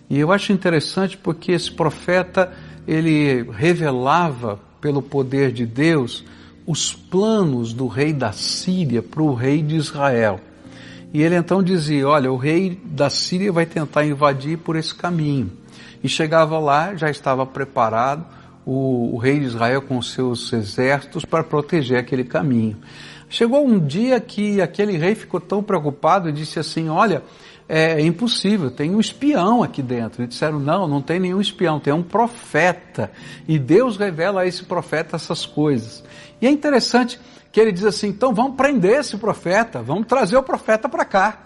E 0.08 0.18
eu 0.18 0.32
acho 0.32 0.52
interessante 0.52 1.16
porque 1.16 1.52
esse 1.52 1.70
profeta, 1.70 2.52
ele 2.86 3.42
revelava 3.52 4.58
pelo 4.80 5.02
poder 5.02 5.52
de 5.52 5.66
Deus 5.66 6.24
os 6.66 6.92
planos 6.92 7.72
do 7.72 7.86
rei 7.86 8.12
da 8.12 8.32
Síria 8.32 9.02
para 9.02 9.22
o 9.22 9.34
rei 9.34 9.62
de 9.62 9.76
Israel. 9.76 10.40
E 11.12 11.22
ele 11.22 11.36
então 11.36 11.62
dizia: 11.62 12.08
Olha, 12.08 12.30
o 12.30 12.36
rei 12.36 12.80
da 12.84 13.10
Síria 13.10 13.52
vai 13.52 13.66
tentar 13.66 14.04
invadir 14.04 14.58
por 14.58 14.76
esse 14.76 14.94
caminho. 14.94 15.50
E 16.02 16.08
chegava 16.08 16.58
lá, 16.58 16.94
já 16.94 17.10
estava 17.10 17.44
preparado 17.44 18.24
o, 18.64 19.14
o 19.14 19.18
rei 19.18 19.38
de 19.38 19.46
Israel 19.46 19.82
com 19.82 20.00
seus 20.00 20.52
exércitos 20.52 21.24
para 21.24 21.42
proteger 21.42 21.98
aquele 21.98 22.24
caminho. 22.24 22.76
Chegou 23.28 23.66
um 23.66 23.78
dia 23.78 24.18
que 24.20 24.60
aquele 24.60 24.96
rei 24.96 25.14
ficou 25.14 25.40
tão 25.40 25.62
preocupado 25.62 26.28
e 26.28 26.32
disse 26.32 26.58
assim: 26.58 26.88
Olha, 26.88 27.22
é, 27.68 27.92
é 27.92 28.02
impossível, 28.02 28.70
tem 28.70 28.94
um 28.94 29.00
espião 29.00 29.62
aqui 29.62 29.82
dentro. 29.82 30.22
E 30.22 30.26
disseram: 30.26 30.58
Não, 30.58 30.88
não 30.88 31.00
tem 31.00 31.20
nenhum 31.20 31.40
espião, 31.40 31.78
tem 31.78 31.92
um 31.92 32.02
profeta. 32.02 33.10
E 33.46 33.58
Deus 33.58 33.96
revela 33.96 34.42
a 34.42 34.46
esse 34.46 34.64
profeta 34.64 35.16
essas 35.16 35.46
coisas. 35.46 36.02
E 36.40 36.46
é 36.46 36.50
interessante 36.50 37.20
que 37.52 37.60
ele 37.60 37.72
diz 37.72 37.84
assim: 37.84 38.08
Então 38.08 38.34
vamos 38.34 38.56
prender 38.56 39.00
esse 39.00 39.16
profeta, 39.16 39.82
vamos 39.82 40.06
trazer 40.06 40.36
o 40.36 40.42
profeta 40.42 40.88
para 40.88 41.04
cá, 41.04 41.38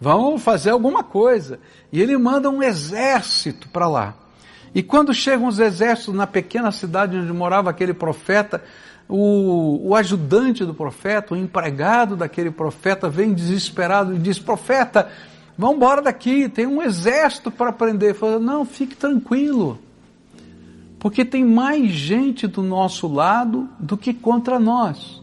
vamos 0.00 0.42
fazer 0.42 0.70
alguma 0.70 1.02
coisa. 1.02 1.58
E 1.92 2.00
ele 2.00 2.16
manda 2.16 2.50
um 2.50 2.62
exército 2.62 3.68
para 3.68 3.88
lá. 3.88 4.14
E 4.74 4.82
quando 4.82 5.14
chegam 5.14 5.46
os 5.46 5.58
exércitos 5.58 6.14
na 6.14 6.26
pequena 6.26 6.70
cidade 6.70 7.16
onde 7.16 7.32
morava 7.32 7.70
aquele 7.70 7.94
profeta, 7.94 8.62
o, 9.08 9.88
o, 9.88 9.94
ajudante 9.94 10.64
do 10.64 10.74
profeta, 10.74 11.32
o 11.32 11.36
empregado 11.36 12.14
daquele 12.14 12.50
profeta, 12.50 13.08
vem 13.08 13.32
desesperado 13.32 14.14
e 14.14 14.18
diz: 14.18 14.38
Profeta, 14.38 15.10
vamos 15.56 15.76
embora 15.76 16.02
daqui, 16.02 16.48
tem 16.48 16.66
um 16.66 16.82
exército 16.82 17.50
para 17.50 17.72
prender. 17.72 18.14
Fala, 18.14 18.38
não, 18.38 18.66
fique 18.66 18.94
tranquilo, 18.94 19.78
porque 20.98 21.24
tem 21.24 21.42
mais 21.42 21.90
gente 21.90 22.46
do 22.46 22.62
nosso 22.62 23.08
lado 23.08 23.66
do 23.78 23.96
que 23.96 24.12
contra 24.12 24.58
nós. 24.58 25.22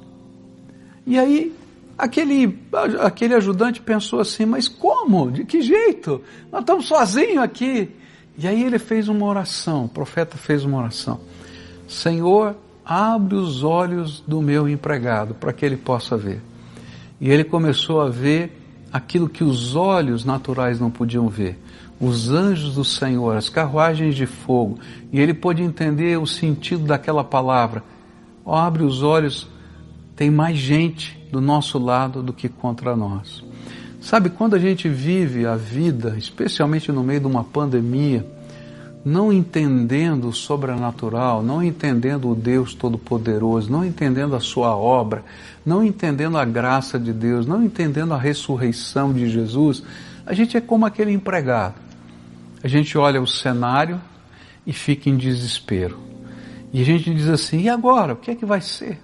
E 1.05 1.19
aí, 1.19 1.53
aquele, 1.97 2.59
aquele 2.99 3.33
ajudante 3.35 3.81
pensou 3.81 4.19
assim: 4.19 4.45
Mas 4.45 4.67
como? 4.67 5.31
De 5.31 5.45
que 5.45 5.61
jeito? 5.61 6.21
Nós 6.51 6.61
estamos 6.61 6.87
sozinhos 6.87 7.43
aqui. 7.43 7.89
E 8.37 8.47
aí 8.47 8.63
ele 8.63 8.77
fez 8.77 9.07
uma 9.07 9.25
oração, 9.25 9.85
o 9.85 9.89
profeta 9.89 10.37
fez 10.37 10.65
uma 10.65 10.77
oração. 10.77 11.21
Senhor, 11.87 12.55
abre 12.83 13.35
os 13.35 13.63
olhos 13.63 14.21
do 14.27 14.41
meu 14.41 14.67
empregado 14.67 15.33
para 15.33 15.53
que 15.53 15.65
ele 15.65 15.77
possa 15.77 16.17
ver. 16.17 16.41
E 17.19 17.29
ele 17.29 17.43
começou 17.43 18.01
a 18.01 18.09
ver 18.09 18.61
aquilo 18.91 19.29
que 19.29 19.43
os 19.43 19.75
olhos 19.75 20.25
naturais 20.25 20.79
não 20.79 20.91
podiam 20.91 21.29
ver. 21.29 21.57
Os 21.99 22.29
anjos 22.29 22.75
do 22.75 22.83
Senhor, 22.83 23.37
as 23.37 23.47
carruagens 23.47 24.15
de 24.15 24.25
fogo. 24.25 24.79
E 25.13 25.19
ele 25.19 25.33
pôde 25.33 25.63
entender 25.63 26.19
o 26.19 26.27
sentido 26.27 26.83
daquela 26.83 27.23
palavra. 27.23 27.83
Abre 28.45 28.83
os 28.83 29.01
olhos, 29.01 29.47
tem 30.15 30.31
mais 30.31 30.57
gente 30.57 31.19
do 31.31 31.41
nosso 31.41 31.77
lado 31.77 32.23
do 32.23 32.31
que 32.31 32.47
contra 32.47 32.95
nós. 32.95 33.43
Sabe, 33.99 34.29
quando 34.29 34.55
a 34.55 34.59
gente 34.59 34.87
vive 34.87 35.45
a 35.45 35.55
vida, 35.55 36.15
especialmente 36.17 36.91
no 36.91 37.03
meio 37.03 37.21
de 37.21 37.27
uma 37.27 37.43
pandemia, 37.43 38.25
não 39.03 39.31
entendendo 39.31 40.29
o 40.29 40.33
sobrenatural, 40.33 41.43
não 41.43 41.61
entendendo 41.61 42.29
o 42.29 42.35
Deus 42.35 42.73
Todo-Poderoso, 42.73 43.71
não 43.71 43.85
entendendo 43.85 44.35
a 44.35 44.39
sua 44.39 44.75
obra, 44.75 45.23
não 45.65 45.83
entendendo 45.83 46.37
a 46.37 46.45
graça 46.45 46.97
de 46.99 47.13
Deus, 47.13 47.45
não 47.45 47.63
entendendo 47.63 48.13
a 48.13 48.17
ressurreição 48.17 49.13
de 49.13 49.29
Jesus, 49.29 49.83
a 50.25 50.33
gente 50.33 50.57
é 50.57 50.61
como 50.61 50.85
aquele 50.85 51.11
empregado. 51.11 51.75
A 52.63 52.67
gente 52.67 52.97
olha 52.97 53.21
o 53.21 53.27
cenário 53.27 54.01
e 54.65 54.73
fica 54.73 55.07
em 55.07 55.17
desespero. 55.17 55.99
E 56.73 56.81
a 56.81 56.85
gente 56.85 57.13
diz 57.13 57.27
assim: 57.27 57.61
e 57.61 57.69
agora? 57.69 58.13
O 58.13 58.15
que 58.15 58.31
é 58.31 58.35
que 58.35 58.45
vai 58.45 58.61
ser? 58.61 58.99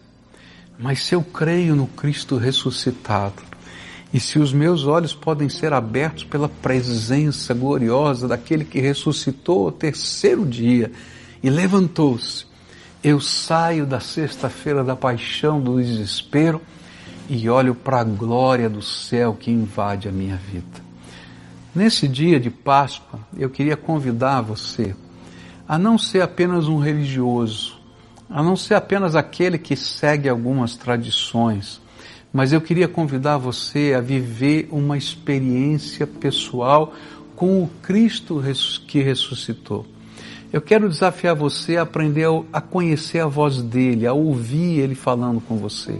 Mas 0.81 1.03
se 1.03 1.13
eu 1.13 1.23
creio 1.23 1.75
no 1.75 1.85
Cristo 1.85 2.37
ressuscitado, 2.37 3.43
e 4.13 4.19
se 4.19 4.39
os 4.39 4.51
meus 4.51 4.85
olhos 4.85 5.13
podem 5.13 5.47
ser 5.47 5.71
abertos 5.71 6.23
pela 6.23 6.49
presença 6.49 7.53
gloriosa 7.53 8.27
daquele 8.27 8.65
que 8.65 8.81
ressuscitou 8.81 9.67
o 9.67 9.71
terceiro 9.71 10.45
dia 10.45 10.91
e 11.41 11.49
levantou-se, 11.49 12.45
eu 13.03 13.21
saio 13.21 13.85
da 13.85 13.99
sexta-feira 13.99 14.83
da 14.83 14.95
paixão, 14.95 15.61
do 15.61 15.81
desespero 15.81 16.61
e 17.29 17.49
olho 17.49 17.73
para 17.73 18.01
a 18.01 18.03
glória 18.03 18.69
do 18.69 18.81
céu 18.81 19.33
que 19.33 19.49
invade 19.49 20.09
a 20.09 20.11
minha 20.11 20.35
vida. 20.35 20.91
Nesse 21.73 22.07
dia 22.07 22.39
de 22.39 22.49
Páscoa, 22.49 23.19
eu 23.37 23.49
queria 23.49 23.77
convidar 23.77 24.41
você 24.41 24.93
a 25.65 25.77
não 25.77 25.97
ser 25.97 26.21
apenas 26.21 26.67
um 26.67 26.79
religioso, 26.79 27.80
a 28.31 28.41
não 28.41 28.55
ser 28.55 28.75
apenas 28.75 29.15
aquele 29.15 29.57
que 29.57 29.75
segue 29.75 30.29
algumas 30.29 30.77
tradições, 30.77 31.81
mas 32.31 32.53
eu 32.53 32.61
queria 32.61 32.87
convidar 32.87 33.37
você 33.37 33.93
a 33.93 33.99
viver 33.99 34.69
uma 34.71 34.97
experiência 34.97 36.07
pessoal 36.07 36.93
com 37.35 37.61
o 37.61 37.69
Cristo 37.81 38.41
que 38.87 39.01
ressuscitou. 39.01 39.85
Eu 40.53 40.61
quero 40.61 40.87
desafiar 40.87 41.35
você 41.35 41.77
a 41.77 41.81
aprender 41.81 42.27
a 42.51 42.61
conhecer 42.61 43.19
a 43.19 43.27
voz 43.27 43.61
dele, 43.61 44.07
a 44.07 44.13
ouvir 44.13 44.79
ele 44.79 44.95
falando 44.95 45.41
com 45.41 45.57
você. 45.57 45.99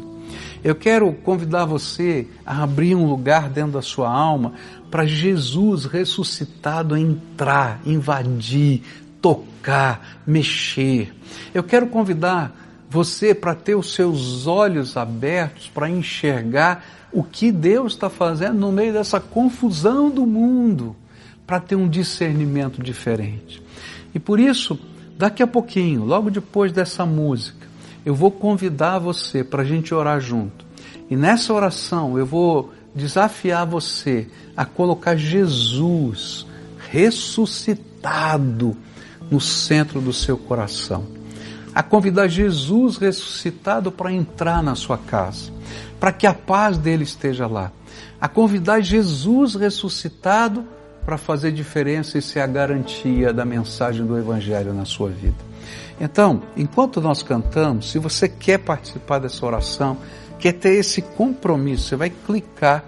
Eu 0.63 0.75
quero 0.75 1.11
convidar 1.11 1.65
você 1.65 2.27
a 2.45 2.63
abrir 2.63 2.95
um 2.95 3.09
lugar 3.09 3.49
dentro 3.49 3.73
da 3.73 3.81
sua 3.81 4.09
alma 4.09 4.53
para 4.89 5.05
Jesus 5.05 5.85
ressuscitado 5.85 6.95
entrar, 6.95 7.81
invadir, 7.85 8.83
tocar, 9.21 10.21
mexer. 10.25 11.13
Eu 11.53 11.63
quero 11.63 11.87
convidar 11.87 12.57
você 12.89 13.33
para 13.33 13.55
ter 13.55 13.75
os 13.75 13.93
seus 13.93 14.47
olhos 14.47 14.97
abertos 14.97 15.69
para 15.73 15.89
enxergar 15.89 16.83
o 17.13 17.23
que 17.23 17.51
Deus 17.51 17.93
está 17.93 18.09
fazendo 18.09 18.59
no 18.59 18.71
meio 18.71 18.91
dessa 18.91 19.19
confusão 19.19 20.09
do 20.09 20.25
mundo, 20.25 20.95
para 21.45 21.59
ter 21.59 21.75
um 21.75 21.87
discernimento 21.87 22.81
diferente. 22.81 23.61
E 24.13 24.19
por 24.19 24.39
isso, 24.39 24.79
daqui 25.17 25.43
a 25.43 25.47
pouquinho, 25.47 26.03
logo 26.03 26.29
depois 26.29 26.71
dessa 26.71 27.05
música, 27.05 27.67
eu 28.05 28.15
vou 28.15 28.31
convidar 28.31 28.99
você 28.99 29.43
para 29.43 29.61
a 29.61 29.65
gente 29.65 29.93
orar 29.93 30.19
junto. 30.19 30.65
E 31.09 31.15
nessa 31.15 31.53
oração 31.53 32.17
eu 32.17 32.25
vou 32.25 32.73
desafiar 32.95 33.65
você 33.65 34.27
a 34.55 34.65
colocar 34.65 35.15
Jesus 35.15 36.45
ressuscitado 36.89 38.75
no 39.31 39.39
centro 39.39 39.99
do 39.99 40.13
seu 40.13 40.37
coração 40.37 41.21
a 41.73 41.81
convidar 41.81 42.27
Jesus 42.27 42.97
ressuscitado 42.97 43.91
para 43.91 44.11
entrar 44.11 44.61
na 44.61 44.75
sua 44.75 44.97
casa, 44.97 45.51
para 45.99 46.11
que 46.11 46.27
a 46.27 46.33
paz 46.33 46.77
dele 46.77 47.03
esteja 47.03 47.47
lá, 47.47 47.71
a 48.19 48.27
convidar 48.27 48.81
Jesus 48.81 49.55
ressuscitado 49.55 50.65
para 51.05 51.17
fazer 51.17 51.51
diferença 51.51 52.17
e 52.17 52.21
ser 52.21 52.41
a 52.41 52.47
garantia 52.47 53.33
da 53.33 53.45
mensagem 53.45 54.05
do 54.05 54.17
Evangelho 54.17 54.73
na 54.73 54.85
sua 54.85 55.09
vida. 55.09 55.51
Então, 55.99 56.41
enquanto 56.57 56.99
nós 57.01 57.23
cantamos, 57.23 57.91
se 57.91 57.99
você 57.99 58.27
quer 58.27 58.59
participar 58.59 59.19
dessa 59.19 59.45
oração, 59.45 59.97
quer 60.39 60.53
ter 60.53 60.75
esse 60.75 61.01
compromisso, 61.01 61.89
você 61.89 61.95
vai 61.95 62.09
clicar 62.09 62.83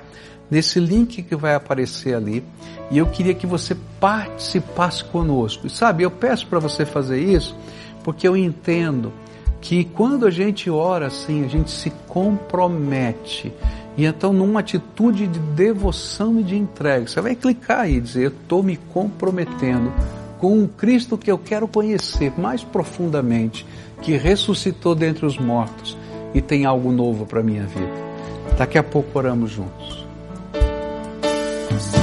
nesse 0.54 0.80
link 0.80 1.24
que 1.24 1.36
vai 1.36 1.56
aparecer 1.56 2.14
ali 2.14 2.44
e 2.92 3.00
eu 3.00 3.08
queria 3.08 3.34
que 3.34 3.48
você 3.48 3.76
participasse 4.00 5.04
conosco. 5.06 5.66
E 5.66 5.70
sabe, 5.70 6.04
eu 6.04 6.12
peço 6.12 6.46
para 6.46 6.60
você 6.60 6.86
fazer 6.86 7.20
isso 7.20 7.56
porque 8.04 8.28
eu 8.28 8.38
entendo 8.38 9.12
que 9.60 9.84
quando 9.84 10.28
a 10.28 10.30
gente 10.30 10.70
ora 10.70 11.08
assim, 11.08 11.44
a 11.44 11.48
gente 11.48 11.72
se 11.72 11.90
compromete. 12.08 13.52
E 13.98 14.06
então, 14.06 14.32
numa 14.32 14.60
atitude 14.60 15.26
de 15.26 15.40
devoção 15.40 16.40
e 16.40 16.44
de 16.44 16.56
entrega, 16.56 17.08
você 17.08 17.20
vai 17.20 17.36
clicar 17.36 17.82
aí 17.82 17.96
e 17.96 18.02
dizer: 18.02 18.26
Eu 18.26 18.30
estou 18.30 18.62
me 18.62 18.76
comprometendo 18.76 19.92
com 20.40 20.56
um 20.56 20.68
Cristo 20.68 21.18
que 21.18 21.32
eu 21.32 21.38
quero 21.38 21.68
conhecer 21.68 22.32
mais 22.38 22.64
profundamente, 22.64 23.66
que 24.02 24.18
ressuscitou 24.18 24.94
dentre 24.94 25.26
os 25.26 25.38
mortos 25.38 25.98
e 26.34 26.42
tem 26.42 26.66
algo 26.66 26.92
novo 26.92 27.26
para 27.26 27.40
a 27.40 27.44
minha 27.44 27.66
vida. 27.66 27.94
Daqui 28.58 28.78
a 28.78 28.84
pouco 28.84 29.18
oramos 29.18 29.50
juntos. 29.50 30.03
Jesus. 31.74 32.03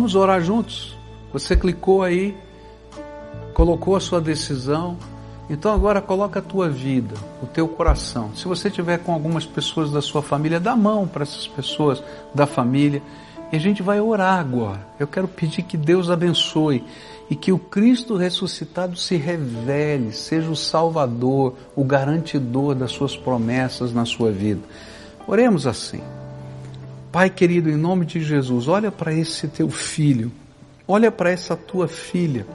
Vamos 0.00 0.14
orar 0.14 0.40
juntos? 0.40 0.96
Você 1.30 1.54
clicou 1.54 2.02
aí, 2.02 2.34
colocou 3.52 3.94
a 3.94 4.00
sua 4.00 4.18
decisão, 4.18 4.96
então 5.50 5.74
agora 5.74 6.00
coloca 6.00 6.38
a 6.38 6.42
tua 6.42 6.70
vida, 6.70 7.14
o 7.42 7.46
teu 7.46 7.68
coração. 7.68 8.34
Se 8.34 8.48
você 8.48 8.70
tiver 8.70 8.96
com 9.00 9.12
algumas 9.12 9.44
pessoas 9.44 9.92
da 9.92 10.00
sua 10.00 10.22
família, 10.22 10.58
dá 10.58 10.74
mão 10.74 11.06
para 11.06 11.22
essas 11.22 11.46
pessoas 11.46 12.02
da 12.34 12.46
família 12.46 13.02
e 13.52 13.56
a 13.56 13.60
gente 13.60 13.82
vai 13.82 14.00
orar 14.00 14.40
agora. 14.40 14.80
Eu 14.98 15.06
quero 15.06 15.28
pedir 15.28 15.64
que 15.64 15.76
Deus 15.76 16.08
abençoe 16.08 16.82
e 17.28 17.36
que 17.36 17.52
o 17.52 17.58
Cristo 17.58 18.16
ressuscitado 18.16 18.96
se 18.96 19.16
revele, 19.16 20.12
seja 20.12 20.50
o 20.50 20.56
salvador, 20.56 21.56
o 21.76 21.84
garantidor 21.84 22.74
das 22.74 22.90
suas 22.90 23.18
promessas 23.18 23.92
na 23.92 24.06
sua 24.06 24.32
vida. 24.32 24.62
Oremos 25.28 25.66
assim. 25.66 26.00
Pai 27.12 27.28
querido, 27.28 27.68
em 27.68 27.76
nome 27.76 28.06
de 28.06 28.22
Jesus, 28.22 28.68
olha 28.68 28.92
para 28.92 29.12
esse 29.12 29.48
teu 29.48 29.68
filho, 29.68 30.30
olha 30.86 31.10
para 31.10 31.30
essa 31.30 31.56
tua 31.56 31.88
filha. 31.88 32.46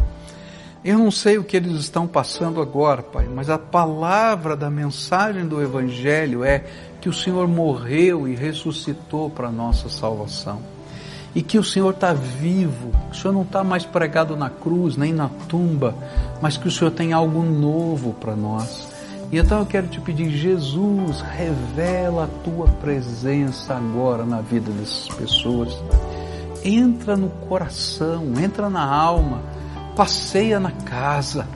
Eu 0.81 0.97
não 0.97 1.11
sei 1.11 1.37
o 1.37 1.43
que 1.43 1.57
eles 1.57 1.73
estão 1.73 2.07
passando 2.07 2.61
agora, 2.61 3.03
Pai, 3.03 3.27
mas 3.27 3.49
a 3.49 3.57
palavra 3.57 4.55
da 4.55 4.69
mensagem 4.69 5.45
do 5.45 5.61
Evangelho 5.61 6.41
é 6.41 6.63
que 7.01 7.09
o 7.09 7.13
Senhor 7.13 7.45
morreu 7.49 8.29
e 8.29 8.35
ressuscitou 8.35 9.29
para 9.29 9.49
a 9.49 9.51
nossa 9.51 9.89
salvação. 9.89 10.61
E 11.33 11.41
que 11.41 11.59
o 11.59 11.63
Senhor 11.63 11.89
está 11.89 12.13
vivo, 12.13 12.91
o 13.11 13.13
Senhor 13.13 13.33
não 13.33 13.41
está 13.41 13.61
mais 13.61 13.83
pregado 13.83 14.37
na 14.37 14.49
cruz, 14.49 14.95
nem 14.95 15.11
na 15.11 15.27
tumba, 15.49 15.93
mas 16.41 16.55
que 16.55 16.69
o 16.69 16.71
Senhor 16.71 16.91
tem 16.91 17.11
algo 17.11 17.43
novo 17.43 18.13
para 18.13 18.37
nós. 18.37 18.84
E 19.31 19.37
então 19.37 19.59
eu 19.59 19.65
quero 19.65 19.87
te 19.87 19.99
pedir, 19.99 20.29
Jesus, 20.29 21.21
revela 21.21 22.25
a 22.25 22.43
tua 22.43 22.67
presença 22.67 23.75
agora 23.75 24.25
na 24.25 24.41
vida 24.41 24.71
dessas 24.71 25.07
pessoas. 25.09 25.77
Entra 26.63 27.15
no 27.15 27.29
coração, 27.29 28.33
entra 28.39 28.69
na 28.69 28.83
alma, 28.83 29.41
passeia 29.95 30.59
na 30.59 30.71
casa, 30.71 31.47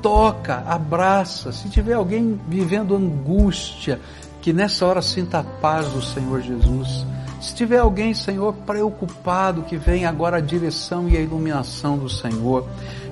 toca, 0.00 0.64
abraça. 0.66 1.52
Se 1.52 1.68
tiver 1.68 1.94
alguém 1.94 2.38
vivendo 2.48 2.96
angústia, 2.96 4.00
que 4.40 4.52
nessa 4.52 4.86
hora 4.86 5.02
sinta 5.02 5.40
a 5.40 5.44
paz 5.44 5.88
do 5.88 6.02
Senhor 6.02 6.40
Jesus. 6.40 7.04
Se 7.40 7.54
tiver 7.54 7.78
alguém, 7.78 8.12
Senhor, 8.12 8.52
preocupado, 8.66 9.62
que 9.62 9.76
venha 9.76 10.08
agora 10.08 10.36
a 10.36 10.40
direção 10.40 11.08
e 11.08 11.16
a 11.16 11.20
iluminação 11.20 11.96
do 11.96 12.08
Senhor. 12.08 12.66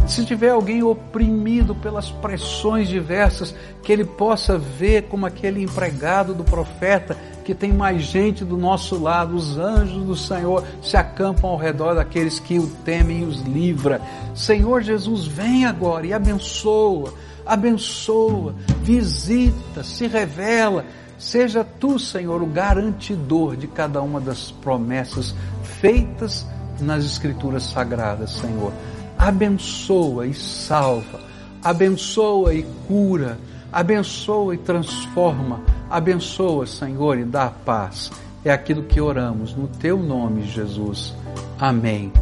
Se 0.08 0.24
tiver 0.24 0.48
alguém 0.48 0.82
oprimido 0.82 1.74
pelas 1.74 2.10
pressões 2.10 2.88
diversas, 2.88 3.54
que 3.82 3.92
ele 3.92 4.06
possa 4.06 4.56
ver 4.56 5.02
como 5.02 5.26
aquele 5.26 5.62
empregado 5.62 6.34
do 6.34 6.42
profeta, 6.42 7.14
que 7.44 7.54
tem 7.54 7.74
mais 7.74 8.02
gente 8.02 8.42
do 8.42 8.56
nosso 8.56 8.98
lado, 8.98 9.36
os 9.36 9.58
anjos 9.58 10.02
do 10.04 10.16
Senhor 10.16 10.64
se 10.82 10.96
acampam 10.96 11.50
ao 11.50 11.58
redor 11.58 11.94
daqueles 11.94 12.40
que 12.40 12.58
o 12.58 12.66
temem 12.86 13.20
e 13.20 13.24
os 13.24 13.42
livra. 13.42 14.00
Senhor 14.34 14.82
Jesus, 14.82 15.26
vem 15.26 15.66
agora 15.66 16.06
e 16.06 16.14
abençoa, 16.14 17.12
abençoa, 17.44 18.54
visita, 18.82 19.84
se 19.84 20.06
revela. 20.06 20.86
Seja 21.18 21.62
tu, 21.62 21.98
Senhor, 21.98 22.42
o 22.42 22.46
garantidor 22.46 23.56
de 23.56 23.66
cada 23.66 24.00
uma 24.00 24.20
das 24.22 24.50
promessas 24.50 25.34
feitas 25.80 26.46
nas 26.80 27.04
Escrituras 27.04 27.64
Sagradas, 27.64 28.30
Senhor. 28.30 28.72
Abençoa 29.18 30.26
e 30.26 30.34
salva, 30.34 31.20
abençoa 31.62 32.54
e 32.54 32.62
cura, 32.86 33.36
abençoa 33.72 34.54
e 34.54 34.58
transforma, 34.58 35.60
abençoa, 35.90 36.66
Senhor, 36.66 37.18
e 37.18 37.24
dá 37.24 37.48
paz. 37.48 38.12
É 38.44 38.52
aquilo 38.52 38.84
que 38.84 39.00
oramos 39.00 39.54
no 39.54 39.66
teu 39.66 39.98
nome, 39.98 40.44
Jesus. 40.44 41.14
Amém 41.58 42.12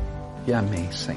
e 0.47 0.53
amém, 0.53 0.91
Senhor. 0.91 1.15